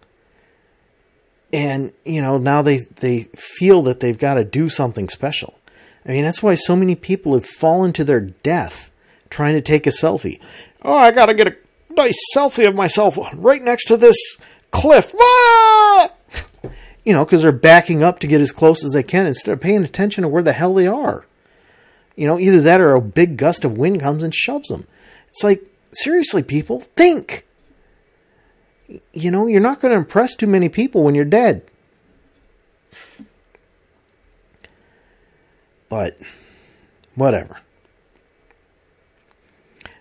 And 1.53 1.91
you 2.05 2.21
know 2.21 2.37
now 2.37 2.61
they 2.61 2.79
they 2.95 3.21
feel 3.35 3.81
that 3.83 3.99
they've 3.99 4.17
got 4.17 4.35
to 4.35 4.43
do 4.43 4.69
something 4.69 5.09
special. 5.09 5.57
I 6.05 6.09
mean 6.09 6.23
that's 6.23 6.43
why 6.43 6.55
so 6.55 6.75
many 6.75 6.95
people 6.95 7.33
have 7.33 7.45
fallen 7.45 7.93
to 7.93 8.03
their 8.03 8.21
death 8.21 8.91
trying 9.29 9.53
to 9.53 9.61
take 9.61 9.87
a 9.87 9.91
selfie. 9.91 10.39
Oh 10.81 10.95
i 10.95 11.11
got 11.11 11.27
to 11.27 11.33
get 11.33 11.47
a 11.47 11.55
nice 11.93 12.19
selfie 12.35 12.67
of 12.67 12.75
myself 12.75 13.17
right 13.35 13.61
next 13.61 13.85
to 13.85 13.97
this 13.97 14.15
cliff 14.71 15.13
you 17.03 17.13
know 17.13 17.25
because 17.25 17.43
they're 17.43 17.51
backing 17.51 18.01
up 18.03 18.19
to 18.19 18.27
get 18.27 18.41
as 18.41 18.51
close 18.51 18.83
as 18.83 18.93
they 18.93 19.03
can 19.03 19.27
instead 19.27 19.51
of 19.51 19.61
paying 19.61 19.83
attention 19.83 20.23
to 20.23 20.27
where 20.27 20.43
the 20.43 20.53
hell 20.53 20.73
they 20.73 20.87
are 20.87 21.25
you 22.15 22.27
know, 22.27 22.39
either 22.39 22.61
that 22.61 22.81
or 22.81 22.93
a 22.93 23.01
big 23.01 23.37
gust 23.37 23.63
of 23.65 23.77
wind 23.77 24.01
comes 24.01 24.23
and 24.23 24.33
shoves 24.33 24.67
them. 24.67 24.85
It's 25.29 25.43
like, 25.43 25.63
seriously, 25.91 26.43
people, 26.43 26.81
think. 26.81 27.45
You 29.13 29.31
know, 29.31 29.47
you're 29.47 29.61
not 29.61 29.79
going 29.79 29.93
to 29.93 29.97
impress 29.97 30.35
too 30.35 30.47
many 30.47 30.69
people 30.69 31.03
when 31.03 31.15
you're 31.15 31.25
dead. 31.25 31.63
But, 35.89 36.17
whatever. 37.15 37.61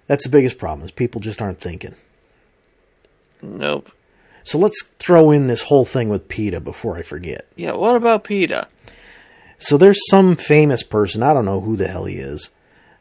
That's 0.06 0.24
the 0.24 0.30
biggest 0.30 0.58
problem 0.58 0.84
is 0.84 0.90
people 0.90 1.20
just 1.20 1.40
aren't 1.40 1.60
thinking. 1.60 1.94
Nope. 3.40 3.90
So 4.42 4.58
let's 4.58 4.82
throw 4.98 5.30
in 5.30 5.46
this 5.46 5.62
whole 5.62 5.84
thing 5.84 6.08
with 6.08 6.28
PETA 6.28 6.60
before 6.60 6.96
I 6.96 7.02
forget. 7.02 7.46
Yeah, 7.56 7.72
what 7.72 7.96
about 7.96 8.24
PETA? 8.24 8.68
So 9.58 9.76
there's 9.76 10.08
some 10.08 10.36
famous 10.36 10.82
person, 10.82 11.22
I 11.22 11.34
don't 11.34 11.44
know 11.44 11.60
who 11.60 11.76
the 11.76 11.88
hell 11.88 12.06
he 12.06 12.16
is, 12.16 12.50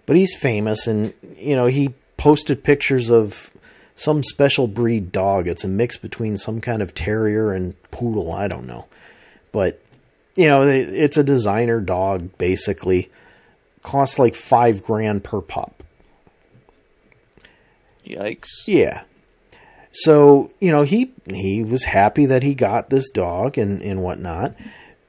but 0.06 0.18
he's 0.18 0.36
famous 0.36 0.88
and 0.88 1.14
you 1.38 1.56
know, 1.56 1.68
he 1.68 1.94
posted 2.18 2.64
pictures 2.64 3.10
of 3.10 3.52
some 3.96 4.24
special 4.24 4.68
breed 4.68 5.12
dog. 5.12 5.48
It's 5.48 5.64
a 5.64 5.70
mix 5.70 5.96
between 5.98 6.38
some 6.38 6.60
kind 6.60 6.82
of 6.82 6.94
terrier 6.94 7.54
and 7.54 7.82
poodle, 7.92 8.32
I 8.34 8.48
don't 8.48 8.68
know. 8.68 8.88
But 9.52 9.82
you 10.36 10.48
know, 10.48 10.64
it's 10.64 11.18
a 11.18 11.24
designer 11.24 11.80
dog 11.80 12.38
basically. 12.38 13.10
Costs 13.82 14.20
like 14.20 14.36
5 14.36 14.84
grand 14.84 15.24
per 15.24 15.40
pup. 15.40 15.84
Yikes. 18.06 18.68
Yeah. 18.68 19.04
So, 19.92 20.52
you 20.60 20.72
know, 20.72 20.84
he 20.84 21.12
he 21.28 21.64
was 21.64 21.86
happy 21.86 22.26
that 22.28 22.44
he 22.44 22.54
got 22.54 22.90
this 22.90 23.10
dog 23.10 23.58
and, 23.58 23.82
and 23.82 24.04
whatnot. 24.04 24.56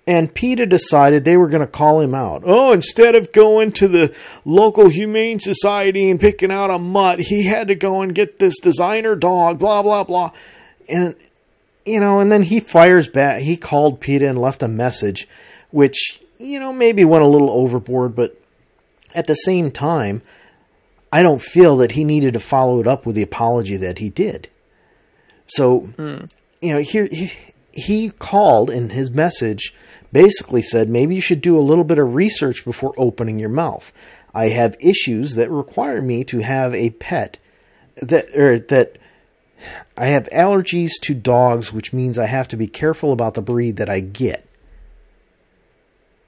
And 0.07 0.35
PETA 0.35 0.67
decided 0.67 1.25
they 1.25 1.37
were 1.37 1.49
going 1.49 1.61
to 1.61 1.71
call 1.71 2.01
him 2.01 2.15
out. 2.15 2.43
Oh, 2.45 2.73
instead 2.73 3.15
of 3.15 3.33
going 3.33 3.71
to 3.73 3.87
the 3.87 4.17
local 4.45 4.89
humane 4.89 5.39
society 5.39 6.11
and 6.11 6.19
picking 6.19 6.51
out 6.51 6.71
a 6.71 6.79
mutt, 6.79 7.21
he 7.21 7.45
had 7.45 7.69
to 7.69 7.75
go 7.75 8.01
and 8.01 8.15
get 8.15 8.39
this 8.39 8.59
designer 8.59 9.15
dog, 9.15 9.59
blah, 9.59 9.83
blah, 9.83 10.03
blah. 10.03 10.31
And, 10.89 11.15
you 11.85 12.01
know, 12.01 12.19
and 12.19 12.33
then 12.33 12.43
he 12.43 12.59
fires 12.59 13.09
back. 13.09 13.43
He 13.43 13.57
called 13.57 14.01
PETA 14.01 14.29
and 14.29 14.39
left 14.39 14.63
a 14.63 14.69
message, 14.69 15.29
which, 15.71 16.19
you 16.39 16.59
know, 16.59 16.73
maybe 16.73 17.05
went 17.05 17.23
a 17.23 17.29
little 17.29 17.51
overboard, 17.51 18.17
but 18.17 18.37
at 19.15 19.27
the 19.27 19.35
same 19.35 19.71
time, 19.71 20.23
I 21.13 21.23
don't 21.23 21.43
feel 21.43 21.77
that 21.77 21.93
he 21.93 22.05
needed 22.05 22.35
to 22.35 22.41
follow 22.41 22.81
it 22.81 22.87
up 22.87 23.07
with 23.07 23.17
the 23.17 23.23
apology 23.23 23.77
that 23.77 23.99
he 23.99 24.09
did. 24.09 24.49
So, 25.51 25.89
you 26.61 26.73
know, 26.73 26.81
here 26.81 27.09
he, 27.11 27.31
he 27.73 28.11
called 28.11 28.71
in 28.71 28.91
his 28.91 29.11
message 29.11 29.75
basically 30.13 30.63
said 30.63 30.89
maybe 30.89 31.15
you 31.15 31.21
should 31.21 31.41
do 31.41 31.59
a 31.59 31.61
little 31.61 31.85
bit 31.85 31.99
of 31.99 32.15
research 32.15 32.65
before 32.65 32.95
opening 32.97 33.39
your 33.39 33.49
mouth. 33.49 33.93
I 34.35 34.49
have 34.49 34.77
issues 34.81 35.35
that 35.35 35.51
require 35.51 36.01
me 36.01 36.25
to 36.25 36.39
have 36.41 36.75
a 36.75 36.91
pet 36.91 37.39
that 38.01 38.35
or 38.37 38.59
that 38.59 38.97
I 39.97 40.07
have 40.07 40.29
allergies 40.31 40.93
to 41.03 41.15
dogs, 41.15 41.73
which 41.73 41.93
means 41.93 42.19
I 42.19 42.27
have 42.27 42.49
to 42.49 42.57
be 42.57 42.67
careful 42.67 43.13
about 43.13 43.35
the 43.35 43.43
breed 43.43 43.77
that 43.77 43.91
I 43.91 44.01
get. 44.01 44.47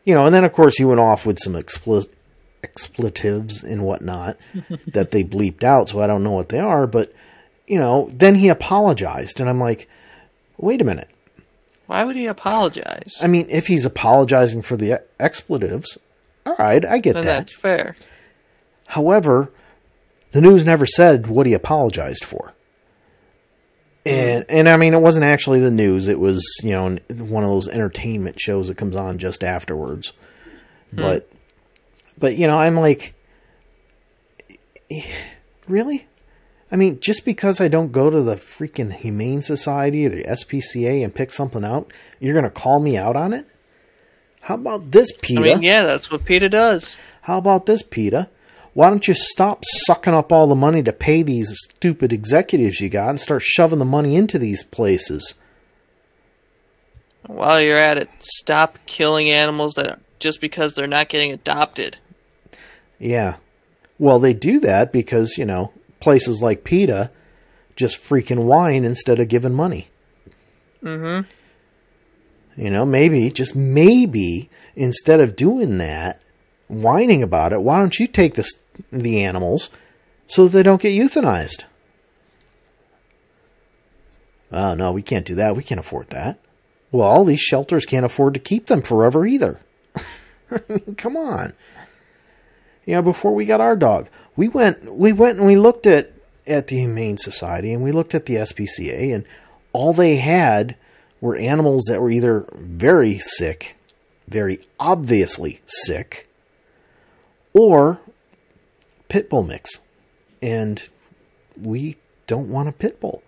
You 0.04 0.14
know, 0.14 0.26
and 0.26 0.34
then 0.34 0.44
of 0.44 0.52
course 0.52 0.76
he 0.76 0.84
went 0.84 1.00
off 1.00 1.24
with 1.24 1.38
some 1.38 1.54
expli- 1.54 2.08
expletives 2.62 3.62
and 3.62 3.84
whatnot 3.84 4.36
that 4.86 5.12
they 5.12 5.24
bleeped 5.24 5.64
out, 5.64 5.88
so 5.88 6.00
I 6.00 6.06
don't 6.06 6.24
know 6.24 6.32
what 6.32 6.48
they 6.48 6.58
are. 6.58 6.86
But 6.86 7.12
you 7.66 7.78
know, 7.78 8.10
then 8.12 8.34
he 8.34 8.48
apologized, 8.48 9.40
and 9.40 9.48
I'm 9.48 9.60
like, 9.60 9.88
wait 10.56 10.80
a 10.80 10.84
minute. 10.84 11.08
Why 11.86 12.04
would 12.04 12.16
he 12.16 12.26
apologize? 12.26 13.18
I 13.22 13.26
mean, 13.26 13.46
if 13.50 13.66
he's 13.66 13.84
apologizing 13.84 14.62
for 14.62 14.76
the 14.76 15.02
expletives, 15.20 15.98
all 16.46 16.56
right, 16.58 16.84
I 16.84 16.98
get 16.98 17.14
then 17.14 17.24
that. 17.24 17.38
that's 17.38 17.54
fair. 17.54 17.94
However, 18.88 19.50
the 20.32 20.40
news 20.40 20.64
never 20.64 20.86
said 20.86 21.26
what 21.26 21.46
he 21.46 21.54
apologized 21.54 22.24
for. 22.24 22.54
And 24.04 24.44
and 24.48 24.68
I 24.68 24.76
mean, 24.76 24.94
it 24.94 25.00
wasn't 25.00 25.24
actually 25.24 25.60
the 25.60 25.70
news. 25.70 26.08
It 26.08 26.18
was 26.18 26.44
you 26.62 26.70
know 26.70 26.96
one 27.24 27.44
of 27.44 27.50
those 27.50 27.68
entertainment 27.68 28.40
shows 28.40 28.68
that 28.68 28.76
comes 28.76 28.96
on 28.96 29.18
just 29.18 29.44
afterwards. 29.44 30.12
Hmm. 30.90 31.00
But 31.00 31.32
but 32.18 32.36
you 32.36 32.48
know, 32.48 32.58
I'm 32.58 32.76
like, 32.76 33.14
really? 35.68 36.08
I 36.72 36.76
mean, 36.76 37.00
just 37.00 37.26
because 37.26 37.60
I 37.60 37.68
don't 37.68 37.92
go 37.92 38.08
to 38.08 38.22
the 38.22 38.36
freaking 38.36 38.92
Humane 38.92 39.42
Society 39.42 40.06
or 40.06 40.08
the 40.08 40.24
SPCA 40.24 41.04
and 41.04 41.14
pick 41.14 41.30
something 41.30 41.64
out, 41.64 41.92
you're 42.18 42.32
going 42.32 42.44
to 42.44 42.50
call 42.50 42.80
me 42.80 42.96
out 42.96 43.14
on 43.14 43.34
it? 43.34 43.46
How 44.40 44.54
about 44.54 44.90
this, 44.90 45.12
I 45.36 45.40
mean, 45.40 45.62
yeah, 45.62 45.84
that's 45.84 46.10
what 46.10 46.24
PETA 46.24 46.48
does. 46.48 46.98
How 47.20 47.36
about 47.36 47.66
this, 47.66 47.82
PETA? 47.82 48.28
Why 48.72 48.88
don't 48.88 49.06
you 49.06 49.12
stop 49.12 49.64
sucking 49.64 50.14
up 50.14 50.32
all 50.32 50.46
the 50.46 50.54
money 50.54 50.82
to 50.82 50.94
pay 50.94 51.22
these 51.22 51.54
stupid 51.76 52.10
executives 52.10 52.80
you 52.80 52.88
got 52.88 53.10
and 53.10 53.20
start 53.20 53.42
shoving 53.42 53.78
the 53.78 53.84
money 53.84 54.16
into 54.16 54.38
these 54.38 54.64
places? 54.64 55.34
While 57.26 57.60
you're 57.60 57.76
at 57.76 57.98
it, 57.98 58.08
stop 58.18 58.78
killing 58.86 59.28
animals 59.28 59.74
that 59.74 60.00
just 60.18 60.40
because 60.40 60.74
they're 60.74 60.86
not 60.86 61.10
getting 61.10 61.32
adopted. 61.32 61.98
Yeah. 62.98 63.36
Well, 63.98 64.18
they 64.18 64.32
do 64.32 64.58
that 64.60 64.90
because, 64.90 65.36
you 65.36 65.44
know, 65.44 65.70
places 66.02 66.42
like 66.42 66.64
PETA 66.64 67.10
just 67.76 68.02
freaking 68.02 68.44
whine 68.44 68.84
instead 68.84 69.18
of 69.18 69.28
giving 69.28 69.54
money. 69.54 69.88
Mm-hmm. 70.82 71.28
You 72.60 72.70
know, 72.70 72.84
maybe, 72.84 73.30
just 73.30 73.56
maybe, 73.56 74.50
instead 74.76 75.20
of 75.20 75.36
doing 75.36 75.78
that, 75.78 76.20
whining 76.68 77.22
about 77.22 77.52
it, 77.52 77.62
why 77.62 77.78
don't 77.78 77.98
you 77.98 78.06
take 78.06 78.34
the, 78.34 78.46
the 78.90 79.22
animals 79.24 79.70
so 80.26 80.44
that 80.44 80.50
they 80.50 80.62
don't 80.62 80.82
get 80.82 80.90
euthanized? 80.90 81.64
Oh, 84.50 84.74
no, 84.74 84.92
we 84.92 85.00
can't 85.00 85.24
do 85.24 85.34
that. 85.36 85.56
We 85.56 85.62
can't 85.62 85.80
afford 85.80 86.10
that. 86.10 86.38
Well, 86.90 87.08
all 87.08 87.24
these 87.24 87.40
shelters 87.40 87.86
can't 87.86 88.04
afford 88.04 88.34
to 88.34 88.40
keep 88.40 88.66
them 88.66 88.82
forever 88.82 89.24
either. 89.24 89.60
Come 90.98 91.16
on. 91.16 91.54
You 92.84 92.94
know, 92.94 93.02
before 93.02 93.34
we 93.34 93.44
got 93.44 93.60
our 93.60 93.76
dog, 93.76 94.08
we 94.36 94.48
went 94.48 94.94
we 94.94 95.12
went 95.12 95.38
and 95.38 95.46
we 95.46 95.56
looked 95.56 95.86
at 95.86 96.12
at 96.46 96.66
the 96.66 96.76
Humane 96.76 97.18
Society 97.18 97.72
and 97.72 97.82
we 97.82 97.92
looked 97.92 98.14
at 98.14 98.26
the 98.26 98.34
SPCA 98.36 99.14
and 99.14 99.24
all 99.72 99.92
they 99.92 100.16
had 100.16 100.76
were 101.20 101.36
animals 101.36 101.84
that 101.88 102.00
were 102.00 102.10
either 102.10 102.46
very 102.54 103.14
sick, 103.14 103.76
very 104.26 104.58
obviously 104.80 105.60
sick, 105.66 106.28
or 107.52 108.00
pit 109.08 109.30
bull 109.30 109.44
mix. 109.44 109.80
And 110.42 110.86
we 111.56 111.96
don't 112.26 112.48
want 112.48 112.68
a 112.68 112.72
pit 112.72 113.00
bull. 113.00 113.22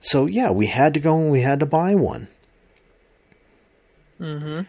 So 0.00 0.26
yeah, 0.26 0.50
we 0.50 0.66
had 0.66 0.94
to 0.94 1.00
go 1.00 1.16
and 1.16 1.30
we 1.30 1.42
had 1.42 1.60
to 1.60 1.66
buy 1.66 1.94
one. 1.94 2.28
Mm-hmm. 4.20 4.62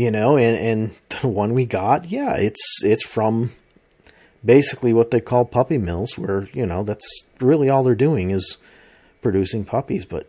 You 0.00 0.10
know, 0.10 0.38
and, 0.38 0.56
and 0.56 0.98
the 1.20 1.28
one 1.28 1.52
we 1.52 1.66
got, 1.66 2.06
yeah, 2.10 2.34
it's 2.38 2.82
it's 2.82 3.06
from 3.06 3.50
basically 4.42 4.94
what 4.94 5.10
they 5.10 5.20
call 5.20 5.44
puppy 5.44 5.76
mills, 5.76 6.16
where, 6.16 6.48
you 6.54 6.64
know, 6.64 6.82
that's 6.82 7.06
really 7.38 7.68
all 7.68 7.82
they're 7.82 7.94
doing 7.94 8.30
is 8.30 8.56
producing 9.20 9.66
puppies. 9.66 10.06
But 10.06 10.26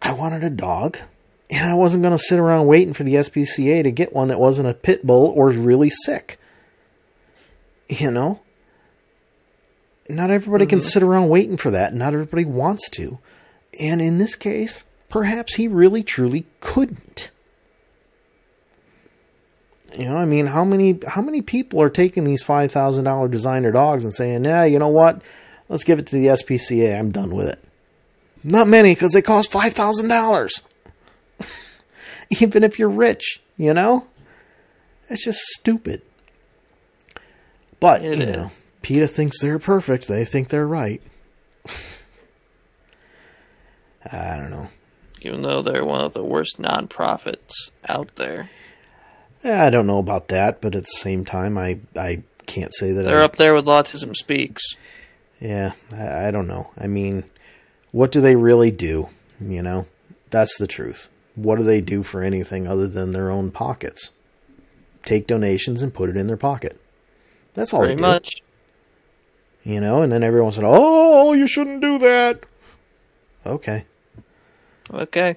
I 0.00 0.12
wanted 0.14 0.42
a 0.42 0.48
dog, 0.48 0.96
and 1.50 1.66
I 1.66 1.74
wasn't 1.74 2.02
going 2.02 2.16
to 2.16 2.18
sit 2.18 2.38
around 2.38 2.66
waiting 2.66 2.94
for 2.94 3.04
the 3.04 3.16
SPCA 3.16 3.82
to 3.82 3.90
get 3.90 4.14
one 4.14 4.28
that 4.28 4.40
wasn't 4.40 4.70
a 4.70 4.74
pit 4.74 5.06
bull 5.06 5.34
or 5.36 5.50
really 5.50 5.90
sick. 5.90 6.40
You 7.90 8.10
know? 8.10 8.40
Not 10.08 10.30
everybody 10.30 10.64
can 10.64 10.78
mm-hmm. 10.78 10.88
sit 10.88 11.02
around 11.02 11.28
waiting 11.28 11.58
for 11.58 11.70
that. 11.72 11.90
And 11.90 11.98
not 11.98 12.14
everybody 12.14 12.46
wants 12.46 12.88
to. 12.92 13.18
And 13.78 14.00
in 14.00 14.16
this 14.16 14.34
case, 14.34 14.84
perhaps 15.10 15.56
he 15.56 15.68
really 15.68 16.02
truly 16.02 16.46
couldn't. 16.60 17.32
You 19.96 20.06
know, 20.06 20.16
I 20.16 20.24
mean, 20.24 20.46
how 20.46 20.64
many 20.64 20.98
how 21.06 21.22
many 21.22 21.40
people 21.42 21.80
are 21.80 21.90
taking 21.90 22.24
these 22.24 22.42
five 22.42 22.72
thousand 22.72 23.04
dollar 23.04 23.28
designer 23.28 23.70
dogs 23.72 24.04
and 24.04 24.12
saying, 24.12 24.42
"Nah, 24.42 24.64
you 24.64 24.78
know 24.78 24.88
what? 24.88 25.22
Let's 25.68 25.84
give 25.84 25.98
it 25.98 26.06
to 26.08 26.16
the 26.16 26.26
SPCA. 26.28 26.98
I'm 26.98 27.10
done 27.10 27.30
with 27.30 27.48
it." 27.48 27.62
Not 28.42 28.68
many, 28.68 28.94
because 28.94 29.12
they 29.12 29.22
cost 29.22 29.50
five 29.52 29.72
thousand 29.72 30.08
dollars. 30.08 30.62
Even 32.40 32.64
if 32.64 32.78
you're 32.78 32.90
rich, 32.90 33.40
you 33.56 33.72
know, 33.74 34.06
it's 35.08 35.24
just 35.24 35.40
stupid. 35.40 36.02
But 37.80 38.02
It 38.04 38.18
you 38.18 38.24
is. 38.24 38.36
know, 38.36 38.50
PETA 38.82 39.06
thinks 39.08 39.40
they're 39.40 39.58
perfect. 39.58 40.08
They 40.08 40.24
think 40.24 40.48
they're 40.48 40.66
right. 40.66 41.00
I 44.12 44.36
don't 44.36 44.50
know. 44.50 44.68
Even 45.22 45.42
though 45.42 45.62
they're 45.62 45.84
one 45.84 46.02
of 46.04 46.12
the 46.12 46.24
worst 46.24 46.60
nonprofits 46.60 47.70
out 47.88 48.16
there. 48.16 48.50
Eh, 49.44 49.66
I 49.66 49.70
don't 49.70 49.86
know 49.86 49.98
about 49.98 50.28
that, 50.28 50.60
but 50.60 50.74
at 50.74 50.82
the 50.82 50.86
same 50.88 51.24
time, 51.24 51.56
I 51.58 51.80
I 51.96 52.22
can't 52.46 52.74
say 52.74 52.92
that 52.92 53.02
They're 53.02 53.20
I, 53.20 53.24
up 53.24 53.36
there 53.36 53.54
with 53.54 53.66
Autism 53.66 54.14
Speaks. 54.16 54.62
Yeah, 55.40 55.72
I, 55.94 56.28
I 56.28 56.30
don't 56.30 56.46
know. 56.48 56.70
I 56.78 56.86
mean, 56.86 57.24
what 57.92 58.10
do 58.10 58.20
they 58.20 58.36
really 58.36 58.70
do? 58.70 59.08
You 59.40 59.62
know, 59.62 59.86
that's 60.30 60.56
the 60.58 60.66
truth. 60.66 61.10
What 61.34 61.56
do 61.58 61.64
they 61.64 61.80
do 61.80 62.02
for 62.02 62.22
anything 62.22 62.66
other 62.66 62.86
than 62.86 63.12
their 63.12 63.30
own 63.30 63.50
pockets? 63.50 64.10
Take 65.02 65.26
donations 65.26 65.82
and 65.82 65.92
put 65.92 66.08
it 66.08 66.16
in 66.16 66.26
their 66.28 66.36
pocket. 66.36 66.80
That's 67.54 67.74
all 67.74 67.80
Pretty 67.80 67.94
they 67.94 68.02
do. 68.02 68.02
much. 68.02 68.42
You 69.64 69.80
know, 69.80 70.00
and 70.02 70.10
then 70.12 70.22
everyone 70.22 70.52
said, 70.52 70.64
"Oh, 70.66 71.32
you 71.34 71.46
shouldn't 71.46 71.80
do 71.82 71.98
that." 71.98 72.44
Okay, 73.46 73.84
Okay. 74.90 75.36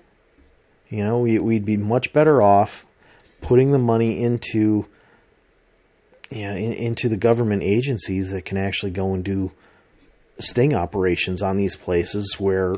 you 0.90 1.04
know, 1.04 1.20
we, 1.20 1.40
we'd 1.40 1.66
be 1.66 1.76
much 1.76 2.14
better 2.14 2.42
off 2.42 2.86
putting 3.48 3.72
the 3.72 3.80
money 3.80 4.22
into, 4.22 4.86
you 6.30 6.42
know, 6.46 6.52
in, 6.52 6.74
into 6.74 7.08
the 7.08 7.16
government 7.16 7.64
agencies 7.64 8.32
that 8.32 8.44
can 8.44 8.58
actually 8.58 8.92
go 8.92 9.14
and 9.14 9.24
do 9.24 9.54
sting 10.38 10.76
operations 10.76 11.42
on 11.42 11.56
these 11.56 11.74
places 11.74 12.36
where, 12.40 12.76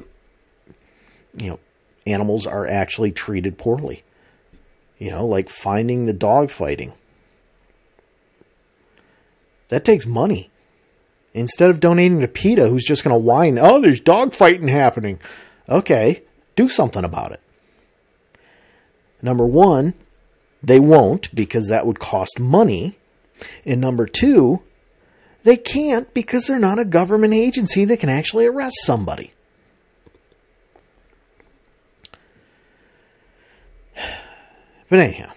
you 1.36 1.49
know, 1.49 1.60
animals 2.05 2.45
are 2.45 2.67
actually 2.67 3.12
treated 3.12 3.58
poorly. 3.58 4.03
You 4.99 5.10
know, 5.10 5.25
like 5.25 5.49
finding 5.49 6.05
the 6.05 6.13
dog 6.13 6.51
fighting. 6.51 6.93
That 9.69 9.84
takes 9.84 10.05
money. 10.05 10.51
Instead 11.34 11.71
of 11.71 11.79
donating 11.79 12.19
to 12.19 12.27
PETA, 12.27 12.69
who's 12.69 12.86
just 12.86 13.03
going 13.03 13.15
to 13.15 13.25
whine, 13.25 13.58
oh, 13.58 13.82
there's 13.82 14.01
dog 14.01 14.36
fighting 14.36 14.67
happening. 14.67 15.19
Okay, 15.67 16.21
do 16.55 16.69
something 16.69 17.03
about 17.03 17.32
it. 17.32 17.41
Number 19.23 19.47
one, 19.47 19.95
they 20.62 20.80
won't 20.80 21.34
because 21.34 21.67
that 21.69 21.86
would 21.86 22.00
cost 22.00 22.39
money. 22.39 22.98
And 23.65 23.80
number 23.80 24.06
two, 24.06 24.62
they 25.43 25.56
can't 25.56 26.13
because 26.13 26.48
they're 26.48 26.60
not 26.60 26.80
a 26.80 26.86
government 26.86 27.34
agency 27.34 27.86
that 27.86 28.00
can 28.00 28.10
actually 28.10 28.45
arrest 28.45 28.76
somebody. 28.84 29.32
But 34.89 35.00
anyhow, 35.00 35.32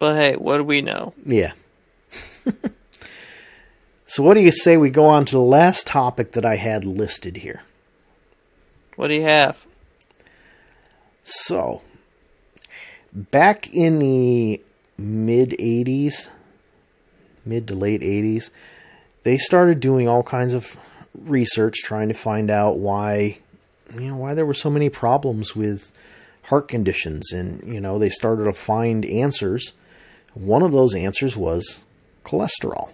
But 0.00 0.16
hey, 0.16 0.34
what 0.34 0.56
do 0.58 0.64
we 0.64 0.82
know? 0.82 1.14
yeah. 1.24 1.52
so, 4.04 4.22
what 4.24 4.34
do 4.34 4.40
you 4.40 4.50
say 4.50 4.76
we 4.76 4.90
go 4.90 5.06
on 5.06 5.24
to 5.26 5.32
the 5.36 5.40
last 5.40 5.86
topic 5.86 6.32
that 6.32 6.44
I 6.44 6.56
had 6.56 6.84
listed 6.84 7.36
here? 7.36 7.62
What 8.96 9.08
do 9.08 9.14
you 9.14 9.22
have? 9.22 9.64
So, 11.22 11.82
back 13.12 13.72
in 13.72 13.98
the 13.98 14.60
mid 14.98 15.50
80s, 15.50 16.30
mid 17.44 17.68
to 17.68 17.74
late 17.74 18.02
80s, 18.02 18.50
they 19.22 19.36
started 19.36 19.80
doing 19.80 20.08
all 20.08 20.22
kinds 20.22 20.54
of 20.54 20.76
research 21.14 21.76
trying 21.84 22.08
to 22.08 22.14
find 22.14 22.50
out 22.50 22.78
why 22.78 23.38
you 23.94 24.08
know 24.08 24.16
why 24.16 24.32
there 24.32 24.46
were 24.46 24.54
so 24.54 24.70
many 24.70 24.88
problems 24.88 25.54
with 25.54 25.92
heart 26.44 26.68
conditions 26.68 27.32
and 27.32 27.62
you 27.70 27.78
know 27.78 27.98
they 27.98 28.08
started 28.08 28.44
to 28.44 28.52
find 28.54 29.04
answers 29.04 29.74
one 30.32 30.62
of 30.62 30.72
those 30.72 30.94
answers 30.94 31.36
was 31.36 31.84
cholesterol 32.24 32.90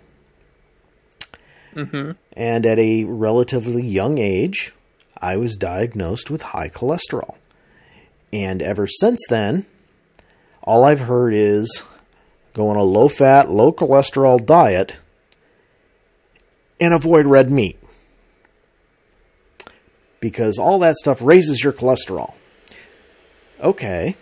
Mm-hmm. 1.74 2.12
and 2.33 2.66
at 2.66 2.78
a 2.78 3.04
relatively 3.04 3.87
young 3.87 4.18
age, 4.18 4.72
I 5.20 5.37
was 5.37 5.57
diagnosed 5.57 6.31
with 6.31 6.42
high 6.42 6.70
cholesterol. 6.70 7.37
And 8.33 8.62
ever 8.62 8.87
since 8.87 9.20
then, 9.28 9.66
all 10.68 10.85
I've 10.85 11.00
heard 11.00 11.33
is 11.33 11.83
go 12.52 12.68
on 12.68 12.76
a 12.76 12.83
low 12.83 13.09
fat, 13.09 13.48
low 13.48 13.72
cholesterol 13.72 14.44
diet 14.44 14.96
and 16.78 16.92
avoid 16.92 17.24
red 17.24 17.50
meat. 17.50 17.78
Because 20.20 20.59
all 20.59 20.78
that 20.81 20.96
stuff 20.96 21.22
raises 21.22 21.64
your 21.64 21.72
cholesterol. 21.72 22.35
Okay. 23.62 24.14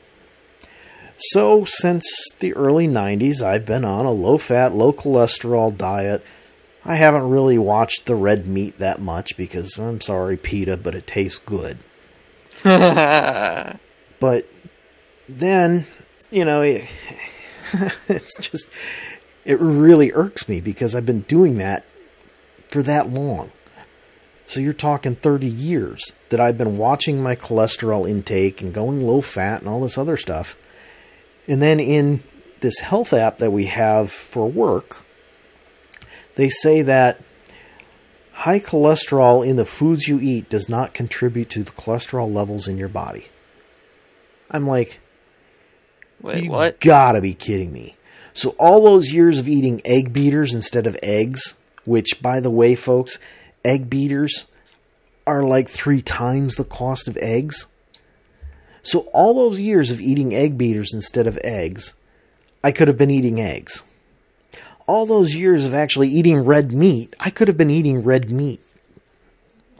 So, 1.16 1.64
since 1.64 2.06
the 2.38 2.54
early 2.54 2.86
90s, 2.86 3.42
I've 3.42 3.66
been 3.66 3.84
on 3.84 4.06
a 4.06 4.12
low 4.12 4.38
fat, 4.38 4.72
low 4.72 4.92
cholesterol 4.92 5.76
diet. 5.76 6.24
I 6.84 6.94
haven't 6.94 7.28
really 7.28 7.58
watched 7.58 8.06
the 8.06 8.14
red 8.14 8.46
meat 8.46 8.78
that 8.78 9.00
much 9.00 9.36
because 9.36 9.76
I'm 9.78 10.00
sorry, 10.00 10.36
PETA, 10.36 10.76
but 10.76 10.94
it 10.94 11.08
tastes 11.08 11.40
good. 11.40 11.78
But 14.18 14.48
then, 15.28 15.86
you 16.30 16.44
know, 16.44 16.62
it, 16.62 16.82
it's 18.08 18.36
just, 18.36 18.70
it 19.44 19.58
really 19.60 20.12
irks 20.12 20.48
me 20.48 20.60
because 20.60 20.94
I've 20.94 21.06
been 21.06 21.22
doing 21.22 21.58
that 21.58 21.84
for 22.68 22.82
that 22.82 23.10
long. 23.10 23.52
So 24.46 24.60
you're 24.60 24.72
talking 24.72 25.16
30 25.16 25.46
years 25.46 26.12
that 26.28 26.40
I've 26.40 26.56
been 26.56 26.76
watching 26.76 27.22
my 27.22 27.34
cholesterol 27.34 28.08
intake 28.08 28.62
and 28.62 28.72
going 28.72 29.04
low 29.04 29.20
fat 29.20 29.60
and 29.60 29.68
all 29.68 29.80
this 29.80 29.98
other 29.98 30.16
stuff. 30.16 30.56
And 31.48 31.60
then 31.60 31.80
in 31.80 32.22
this 32.60 32.80
health 32.80 33.12
app 33.12 33.38
that 33.38 33.50
we 33.50 33.66
have 33.66 34.10
for 34.10 34.48
work, 34.48 35.04
they 36.36 36.48
say 36.48 36.82
that 36.82 37.20
high 38.32 38.60
cholesterol 38.60 39.46
in 39.46 39.56
the 39.56 39.66
foods 39.66 40.06
you 40.06 40.20
eat 40.20 40.48
does 40.48 40.68
not 40.68 40.94
contribute 40.94 41.50
to 41.50 41.64
the 41.64 41.72
cholesterol 41.72 42.32
levels 42.32 42.68
in 42.68 42.78
your 42.78 42.88
body. 42.88 43.26
I'm 44.50 44.66
like, 44.66 45.00
Wait, 46.20 46.44
you 46.44 46.50
what? 46.50 46.80
gotta 46.80 47.20
be 47.20 47.34
kidding 47.34 47.72
me. 47.72 47.96
So 48.32 48.50
all 48.58 48.84
those 48.84 49.12
years 49.12 49.38
of 49.38 49.48
eating 49.48 49.80
egg 49.84 50.12
beaters 50.12 50.52
instead 50.52 50.86
of 50.86 50.98
eggs, 51.02 51.56
which 51.84 52.20
by 52.20 52.40
the 52.40 52.50
way, 52.50 52.74
folks, 52.74 53.18
egg 53.64 53.88
beaters 53.88 54.46
are 55.26 55.42
like 55.42 55.68
three 55.68 56.02
times 56.02 56.54
the 56.54 56.64
cost 56.64 57.08
of 57.08 57.16
eggs. 57.16 57.66
So 58.82 59.00
all 59.12 59.34
those 59.34 59.58
years 59.58 59.90
of 59.90 60.00
eating 60.00 60.34
egg 60.34 60.56
beaters 60.56 60.94
instead 60.94 61.26
of 61.26 61.38
eggs, 61.42 61.94
I 62.62 62.72
could 62.72 62.88
have 62.88 62.98
been 62.98 63.10
eating 63.10 63.40
eggs. 63.40 63.84
All 64.86 65.06
those 65.06 65.34
years 65.34 65.66
of 65.66 65.74
actually 65.74 66.08
eating 66.08 66.44
red 66.44 66.72
meat, 66.72 67.16
I 67.18 67.30
could 67.30 67.48
have 67.48 67.56
been 67.56 67.70
eating 67.70 68.02
red 68.02 68.30
meat. 68.30 68.60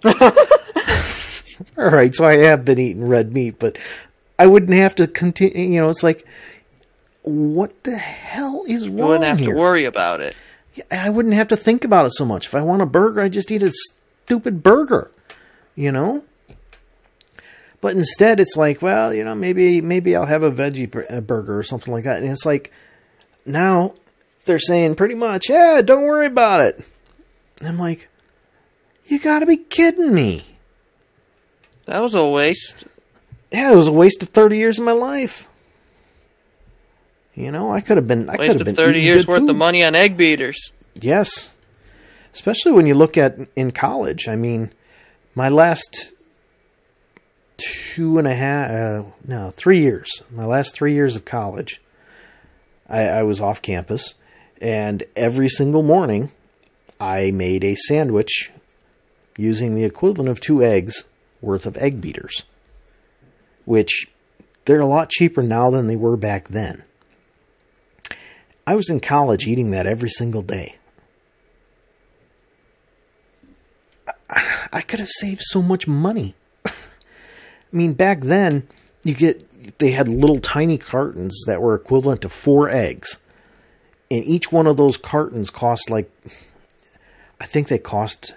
All 0.04 1.90
right, 1.90 2.14
so 2.14 2.24
I 2.24 2.36
have 2.36 2.64
been 2.64 2.78
eating 2.78 3.04
red 3.08 3.32
meat, 3.32 3.58
but 3.58 3.78
I 4.38 4.46
wouldn't 4.46 4.74
have 4.74 4.94
to 4.96 5.06
continue. 5.06 5.74
You 5.74 5.80
know, 5.82 5.90
it's 5.90 6.02
like, 6.02 6.26
what 7.22 7.84
the 7.84 7.96
hell 7.96 8.64
is 8.68 8.88
wrong 8.88 8.98
You 8.98 9.04
wouldn't 9.06 9.24
have 9.24 9.38
here? 9.38 9.54
to 9.54 9.58
worry 9.58 9.84
about 9.84 10.20
it. 10.20 10.36
I 10.90 11.08
wouldn't 11.10 11.34
have 11.34 11.48
to 11.48 11.56
think 11.56 11.84
about 11.84 12.06
it 12.06 12.12
so 12.14 12.24
much. 12.24 12.46
If 12.46 12.54
I 12.54 12.60
want 12.60 12.82
a 12.82 12.86
burger, 12.86 13.20
I 13.22 13.28
just 13.30 13.50
eat 13.50 13.62
a 13.62 13.72
stupid 13.72 14.62
burger, 14.62 15.10
you 15.74 15.90
know. 15.90 16.22
But 17.80 17.94
instead, 17.96 18.40
it's 18.40 18.56
like, 18.56 18.82
well, 18.82 19.12
you 19.14 19.24
know, 19.24 19.34
maybe 19.34 19.80
maybe 19.80 20.14
I'll 20.16 20.26
have 20.26 20.42
a 20.42 20.50
veggie 20.50 20.90
bur- 20.90 21.20
burger 21.22 21.58
or 21.58 21.62
something 21.62 21.92
like 21.92 22.04
that. 22.04 22.22
And 22.22 22.30
it's 22.30 22.44
like, 22.44 22.72
now 23.46 23.94
they're 24.44 24.58
saying 24.58 24.96
pretty 24.96 25.14
much, 25.14 25.48
yeah, 25.48 25.80
don't 25.82 26.02
worry 26.04 26.26
about 26.26 26.60
it. 26.60 26.86
And 27.60 27.68
I'm 27.68 27.78
like, 27.78 28.08
you 29.06 29.18
got 29.18 29.38
to 29.40 29.46
be 29.46 29.56
kidding 29.56 30.12
me. 30.14 30.44
That 31.86 32.00
was 32.00 32.14
a 32.14 32.28
waste. 32.28 32.84
Yeah, 33.56 33.72
it 33.72 33.76
was 33.76 33.88
a 33.88 33.92
waste 33.92 34.22
of 34.22 34.28
30 34.28 34.58
years 34.58 34.78
of 34.78 34.84
my 34.84 34.92
life. 34.92 35.48
You 37.34 37.50
know, 37.50 37.72
I 37.72 37.80
could 37.80 37.96
have 37.96 38.06
been. 38.06 38.28
I 38.28 38.36
Waste 38.36 38.60
of 38.60 38.64
been 38.66 38.74
30 38.74 39.00
years 39.00 39.26
worth 39.26 39.40
food. 39.40 39.50
of 39.50 39.56
money 39.56 39.82
on 39.82 39.94
egg 39.94 40.16
beaters. 40.16 40.72
Yes. 40.94 41.54
Especially 42.32 42.72
when 42.72 42.86
you 42.86 42.94
look 42.94 43.16
at 43.18 43.36
in 43.56 43.70
college. 43.72 44.28
I 44.28 44.36
mean, 44.36 44.70
my 45.34 45.48
last 45.48 46.12
two 47.56 48.18
and 48.18 48.26
a 48.26 48.34
half, 48.34 48.70
uh, 48.70 49.10
no, 49.26 49.50
three 49.50 49.80
years, 49.80 50.22
my 50.30 50.44
last 50.44 50.74
three 50.74 50.92
years 50.92 51.16
of 51.16 51.24
college, 51.24 51.80
I, 52.88 53.02
I 53.04 53.22
was 53.22 53.40
off 53.40 53.62
campus, 53.62 54.14
and 54.60 55.02
every 55.14 55.48
single 55.48 55.82
morning, 55.82 56.30
I 57.00 57.30
made 57.30 57.64
a 57.64 57.74
sandwich 57.74 58.52
using 59.38 59.74
the 59.74 59.84
equivalent 59.84 60.28
of 60.28 60.40
two 60.40 60.62
eggs 60.62 61.04
worth 61.40 61.64
of 61.66 61.76
egg 61.78 62.00
beaters, 62.02 62.44
which 63.66 64.08
they're 64.64 64.80
a 64.80 64.86
lot 64.86 65.10
cheaper 65.10 65.42
now 65.42 65.68
than 65.68 65.86
they 65.86 65.96
were 65.96 66.16
back 66.16 66.48
then. 66.48 66.82
I 68.66 68.74
was 68.74 68.88
in 68.88 69.00
college 69.00 69.46
eating 69.46 69.70
that 69.72 69.86
every 69.86 70.08
single 70.08 70.42
day. 70.42 70.76
I 74.72 74.80
could 74.80 74.98
have 74.98 75.08
saved 75.08 75.40
so 75.42 75.62
much 75.62 75.86
money. 75.86 76.34
I 76.66 76.70
mean, 77.70 77.92
back 77.92 78.22
then, 78.22 78.66
you 79.04 79.14
get 79.14 79.44
they 79.78 79.92
had 79.92 80.08
little 80.08 80.38
tiny 80.38 80.78
cartons 80.78 81.44
that 81.46 81.62
were 81.62 81.74
equivalent 81.74 82.22
to 82.22 82.28
four 82.28 82.68
eggs. 82.68 83.18
And 84.10 84.24
each 84.24 84.50
one 84.50 84.66
of 84.66 84.76
those 84.76 84.96
cartons 84.96 85.50
cost 85.50 85.90
like 85.90 86.10
I 87.40 87.44
think 87.44 87.68
they 87.68 87.78
cost 87.78 88.32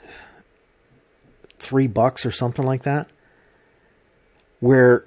3 1.59 1.87
bucks 1.87 2.25
or 2.25 2.31
something 2.31 2.65
like 2.65 2.83
that. 2.83 3.09
Where 4.59 5.05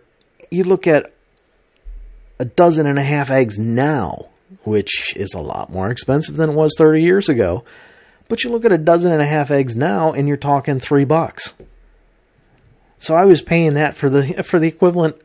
you 0.52 0.64
look 0.64 0.86
at 0.86 1.12
a 2.38 2.44
dozen 2.44 2.86
and 2.86 2.98
a 2.98 3.02
half 3.02 3.30
eggs 3.30 3.58
now, 3.58 4.26
which 4.64 5.16
is 5.16 5.34
a 5.34 5.40
lot 5.40 5.70
more 5.70 5.90
expensive 5.90 6.36
than 6.36 6.50
it 6.50 6.56
was 6.56 6.74
30 6.76 7.02
years 7.02 7.28
ago. 7.28 7.64
But 8.28 8.44
you 8.44 8.50
look 8.50 8.64
at 8.64 8.72
a 8.72 8.78
dozen 8.78 9.12
and 9.12 9.22
a 9.22 9.26
half 9.26 9.50
eggs 9.50 9.76
now 9.76 10.12
and 10.12 10.28
you're 10.28 10.36
talking 10.36 10.80
3 10.80 11.04
bucks. 11.04 11.54
So 12.98 13.14
I 13.14 13.24
was 13.24 13.42
paying 13.42 13.74
that 13.74 13.96
for 13.96 14.08
the 14.08 14.42
for 14.44 14.60
the 14.60 14.68
equivalent 14.68 15.16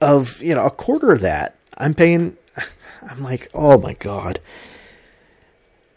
of, 0.00 0.42
you 0.42 0.54
know, 0.54 0.66
a 0.66 0.70
quarter 0.70 1.12
of 1.12 1.20
that. 1.20 1.54
I'm 1.78 1.94
paying 1.94 2.36
I'm 3.08 3.22
like, 3.22 3.48
"Oh 3.54 3.78
my 3.78 3.92
god." 3.92 4.40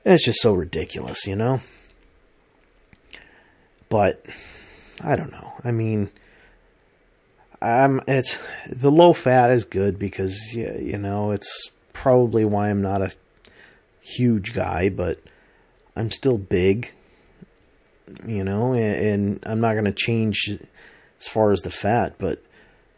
It's 0.05 0.23
just 0.23 0.41
so 0.41 0.53
ridiculous, 0.53 1.25
you 1.25 1.35
know? 1.35 1.61
But 3.89 4.23
I 5.03 5.15
don't 5.15 5.31
know. 5.31 5.53
I 5.63 5.71
mean, 5.71 6.09
I'm 7.61 8.01
it's 8.07 8.45
the 8.69 8.91
low 8.91 9.13
fat 9.13 9.51
is 9.51 9.65
good 9.65 9.99
because 9.99 10.53
you, 10.53 10.73
you 10.79 10.97
know 10.97 11.31
it's 11.31 11.71
probably 11.93 12.45
why 12.45 12.69
I'm 12.69 12.81
not 12.81 13.01
a 13.01 13.11
huge 14.01 14.53
guy, 14.53 14.89
but 14.89 15.19
I'm 15.95 16.09
still 16.11 16.37
big, 16.37 16.93
you 18.25 18.43
know, 18.43 18.73
and, 18.73 18.95
and 18.95 19.43
I'm 19.45 19.59
not 19.59 19.73
going 19.73 19.85
to 19.85 19.91
change 19.91 20.49
as 21.19 21.27
far 21.27 21.51
as 21.51 21.61
the 21.61 21.69
fat, 21.69 22.15
but 22.17 22.41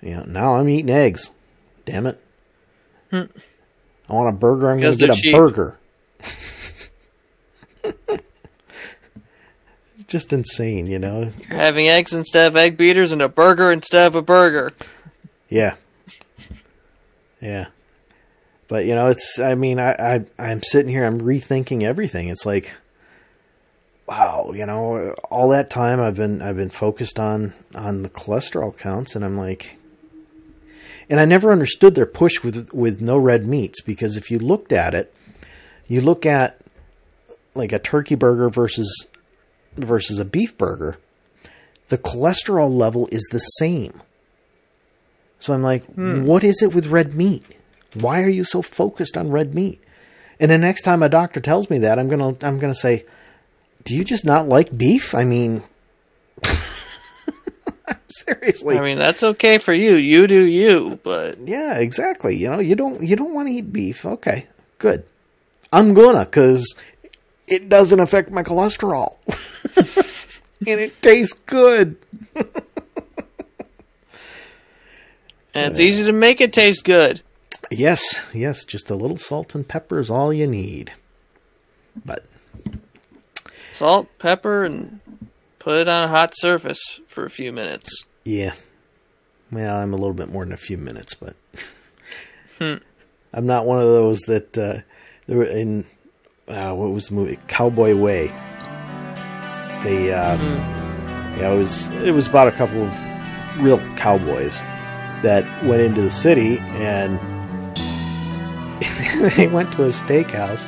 you 0.01 0.11
know 0.11 0.23
now 0.27 0.55
I'm 0.55 0.69
eating 0.69 0.91
eggs. 0.91 1.31
Damn 1.85 2.05
it! 2.05 2.21
Hmm. 3.09 3.23
I 4.09 4.13
want 4.13 4.35
a 4.35 4.37
burger. 4.37 4.69
I'm 4.69 4.79
going 4.79 4.93
to 4.93 4.99
get 4.99 5.09
a 5.09 5.19
cheap. 5.19 5.33
burger. 5.33 5.79
just 10.11 10.33
insane, 10.33 10.87
you 10.87 10.99
know. 10.99 11.31
You're 11.49 11.57
having 11.57 11.87
eggs 11.87 12.13
instead 12.13 12.47
of 12.47 12.55
egg 12.55 12.77
beaters 12.77 13.11
and 13.11 13.21
a 13.21 13.29
burger 13.29 13.71
instead 13.71 14.07
of 14.07 14.15
a 14.15 14.21
burger. 14.21 14.71
Yeah. 15.49 15.75
Yeah. 17.41 17.67
But 18.67 18.85
you 18.85 18.93
know, 18.93 19.07
it's 19.07 19.39
I 19.39 19.55
mean, 19.55 19.79
I, 19.79 19.91
I 19.93 20.25
I'm 20.37 20.61
sitting 20.63 20.91
here, 20.91 21.05
I'm 21.05 21.19
rethinking 21.19 21.83
everything. 21.83 22.27
It's 22.27 22.45
like 22.45 22.73
wow, 24.07 24.51
you 24.53 24.65
know, 24.65 25.13
all 25.29 25.49
that 25.49 25.69
time 25.69 26.01
I've 26.01 26.17
been 26.17 26.41
I've 26.41 26.57
been 26.57 26.69
focused 26.69 27.19
on 27.19 27.53
on 27.73 28.03
the 28.03 28.09
cholesterol 28.09 28.77
counts 28.77 29.15
and 29.15 29.23
I'm 29.23 29.37
like 29.37 29.77
and 31.09 31.19
I 31.19 31.25
never 31.25 31.51
understood 31.51 31.95
their 31.95 32.05
push 32.05 32.43
with 32.43 32.73
with 32.73 33.01
no 33.01 33.17
red 33.17 33.45
meats 33.45 33.81
because 33.81 34.17
if 34.17 34.29
you 34.29 34.39
looked 34.39 34.71
at 34.71 34.93
it, 34.93 35.13
you 35.87 36.01
look 36.01 36.25
at 36.25 36.59
like 37.55 37.71
a 37.71 37.79
turkey 37.79 38.15
burger 38.15 38.49
versus 38.49 39.07
versus 39.75 40.19
a 40.19 40.25
beef 40.25 40.57
burger, 40.57 40.97
the 41.87 41.97
cholesterol 41.97 42.71
level 42.71 43.07
is 43.11 43.27
the 43.31 43.39
same. 43.39 44.01
So 45.39 45.53
I'm 45.53 45.63
like, 45.63 45.85
hmm. 45.85 46.25
what 46.25 46.43
is 46.43 46.61
it 46.61 46.73
with 46.73 46.87
red 46.87 47.15
meat? 47.15 47.43
Why 47.93 48.23
are 48.23 48.29
you 48.29 48.43
so 48.43 48.61
focused 48.61 49.17
on 49.17 49.31
red 49.31 49.53
meat? 49.53 49.81
And 50.39 50.49
the 50.49 50.57
next 50.57 50.83
time 50.83 51.03
a 51.03 51.09
doctor 51.09 51.39
tells 51.39 51.69
me 51.69 51.79
that, 51.79 51.99
I'm 51.99 52.07
gonna 52.07 52.35
I'm 52.41 52.59
gonna 52.59 52.73
say, 52.73 53.05
do 53.83 53.95
you 53.95 54.03
just 54.03 54.25
not 54.25 54.47
like 54.47 54.75
beef? 54.75 55.13
I 55.13 55.23
mean, 55.23 55.63
seriously. 58.07 58.77
I 58.77 58.81
mean, 58.81 58.97
that's 58.97 59.23
okay 59.23 59.57
for 59.57 59.73
you. 59.73 59.95
You 59.95 60.27
do 60.27 60.45
you, 60.45 60.99
but 61.03 61.37
yeah, 61.39 61.77
exactly. 61.77 62.35
You 62.35 62.49
know, 62.49 62.59
you 62.59 62.75
don't 62.75 63.03
you 63.03 63.15
don't 63.15 63.33
want 63.33 63.49
to 63.49 63.53
eat 63.53 63.73
beef. 63.73 64.05
Okay, 64.05 64.47
good. 64.77 65.03
I'm 65.71 65.93
gonna 65.93 66.25
because 66.25 66.75
it 67.51 67.69
doesn't 67.69 67.99
affect 67.99 68.31
my 68.31 68.41
cholesterol, 68.43 69.17
and 70.67 70.79
it 70.79 71.01
tastes 71.01 71.39
good. 71.45 71.97
and 72.35 72.45
it's 75.71 75.79
easy 75.79 76.05
to 76.05 76.11
make 76.13 76.41
it 76.41 76.53
taste 76.53 76.83
good. 76.85 77.21
Yes, 77.69 78.29
yes, 78.33 78.65
just 78.65 78.89
a 78.89 78.95
little 78.95 79.17
salt 79.17 79.53
and 79.55 79.67
pepper 79.67 79.99
is 79.99 80.09
all 80.09 80.33
you 80.33 80.47
need. 80.47 80.91
But 82.05 82.25
Salt, 83.71 84.07
pepper, 84.19 84.63
and 84.65 84.99
put 85.59 85.77
it 85.79 85.87
on 85.89 86.03
a 86.03 86.07
hot 86.07 86.33
surface 86.35 86.99
for 87.07 87.25
a 87.25 87.29
few 87.29 87.51
minutes. 87.53 88.05
yeah, 88.25 88.53
well, 89.51 89.77
I'm 89.77 89.93
a 89.93 89.97
little 89.97 90.13
bit 90.13 90.29
more 90.29 90.43
than 90.43 90.53
a 90.53 90.57
few 90.57 90.77
minutes, 90.77 91.13
but 91.13 91.35
Hmm. 92.59 92.75
I'm 93.33 93.45
not 93.45 93.65
one 93.65 93.77
of 93.79 93.85
those 93.87 94.19
that 94.27 94.57
uh, 94.57 94.79
in 95.33 95.85
uh, 96.51 96.73
what 96.73 96.91
was 96.91 97.09
the 97.09 97.15
movie 97.15 97.39
Cowboy 97.47 97.95
Way. 97.95 98.27
They, 99.83 100.13
uh, 100.13 100.37
yeah, 101.37 101.51
it 101.51 101.57
was 101.57 101.89
it 101.89 102.11
was 102.11 102.27
about 102.27 102.47
a 102.47 102.51
couple 102.51 102.83
of 102.83 103.61
real 103.61 103.79
cowboys 103.95 104.59
that 105.23 105.43
went 105.63 105.81
into 105.81 106.01
the 106.01 106.11
city 106.11 106.59
and 106.59 107.19
they 109.37 109.47
went 109.47 109.71
to 109.73 109.83
a 109.83 109.89
steakhouse 109.89 110.67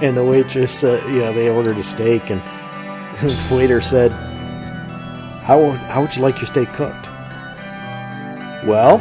and 0.00 0.16
the 0.16 0.24
waitress, 0.24 0.84
uh, 0.84 1.02
you 1.08 1.18
know, 1.18 1.32
they 1.32 1.48
ordered 1.48 1.76
a 1.76 1.82
steak 1.82 2.30
and 2.30 2.40
the 3.20 3.56
waiter 3.56 3.80
said, 3.80 4.12
"How 5.42 5.70
how 5.70 6.02
would 6.02 6.14
you 6.14 6.22
like 6.22 6.36
your 6.36 6.46
steak 6.46 6.68
cooked?" 6.68 7.08
Well, 8.64 9.00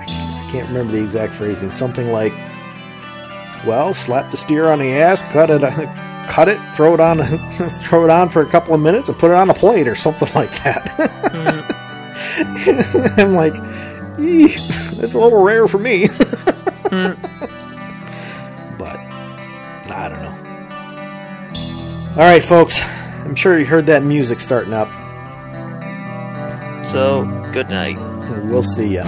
I 0.00 0.48
can't 0.50 0.68
remember 0.68 0.92
the 0.92 1.02
exact 1.02 1.34
phrasing. 1.34 1.70
Something 1.70 2.10
like, 2.10 2.32
"Well, 3.68 3.92
slap 3.92 4.30
the 4.30 4.36
steer 4.36 4.68
on 4.68 4.78
the 4.78 4.92
ass, 4.94 5.22
cut 5.22 5.50
it, 5.50 5.60
cut 6.28 6.48
it, 6.48 6.58
throw 6.74 6.94
it 6.94 7.00
on, 7.00 7.18
throw 7.82 8.04
it 8.04 8.10
on 8.10 8.28
for 8.30 8.42
a 8.42 8.46
couple 8.46 8.74
of 8.74 8.80
minutes, 8.80 9.08
and 9.08 9.18
put 9.18 9.30
it 9.30 9.34
on 9.34 9.50
a 9.50 9.54
plate, 9.54 9.86
or 9.86 9.94
something 9.94 10.28
like 10.34 10.50
that." 10.64 10.90
I'm 13.18 13.34
like, 13.34 13.52
"Eeh, 14.18 14.96
that's 14.96 15.14
a 15.14 15.18
little 15.18 15.44
rare 15.44 15.68
for 15.68 15.78
me. 15.78 16.08
but 18.78 18.96
I 19.90 20.08
don't 20.08 20.22
know. 20.22 20.34
All 22.12 22.24
right, 22.28 22.42
folks. 22.42 22.82
I'm 23.24 23.34
sure 23.34 23.58
you 23.58 23.66
heard 23.66 23.86
that 23.86 24.02
music 24.02 24.40
starting 24.40 24.72
up. 24.72 24.88
So, 26.84 27.26
good 27.52 27.68
night. 27.68 27.98
We'll 28.44 28.62
see 28.62 28.94
ya. 28.94 29.04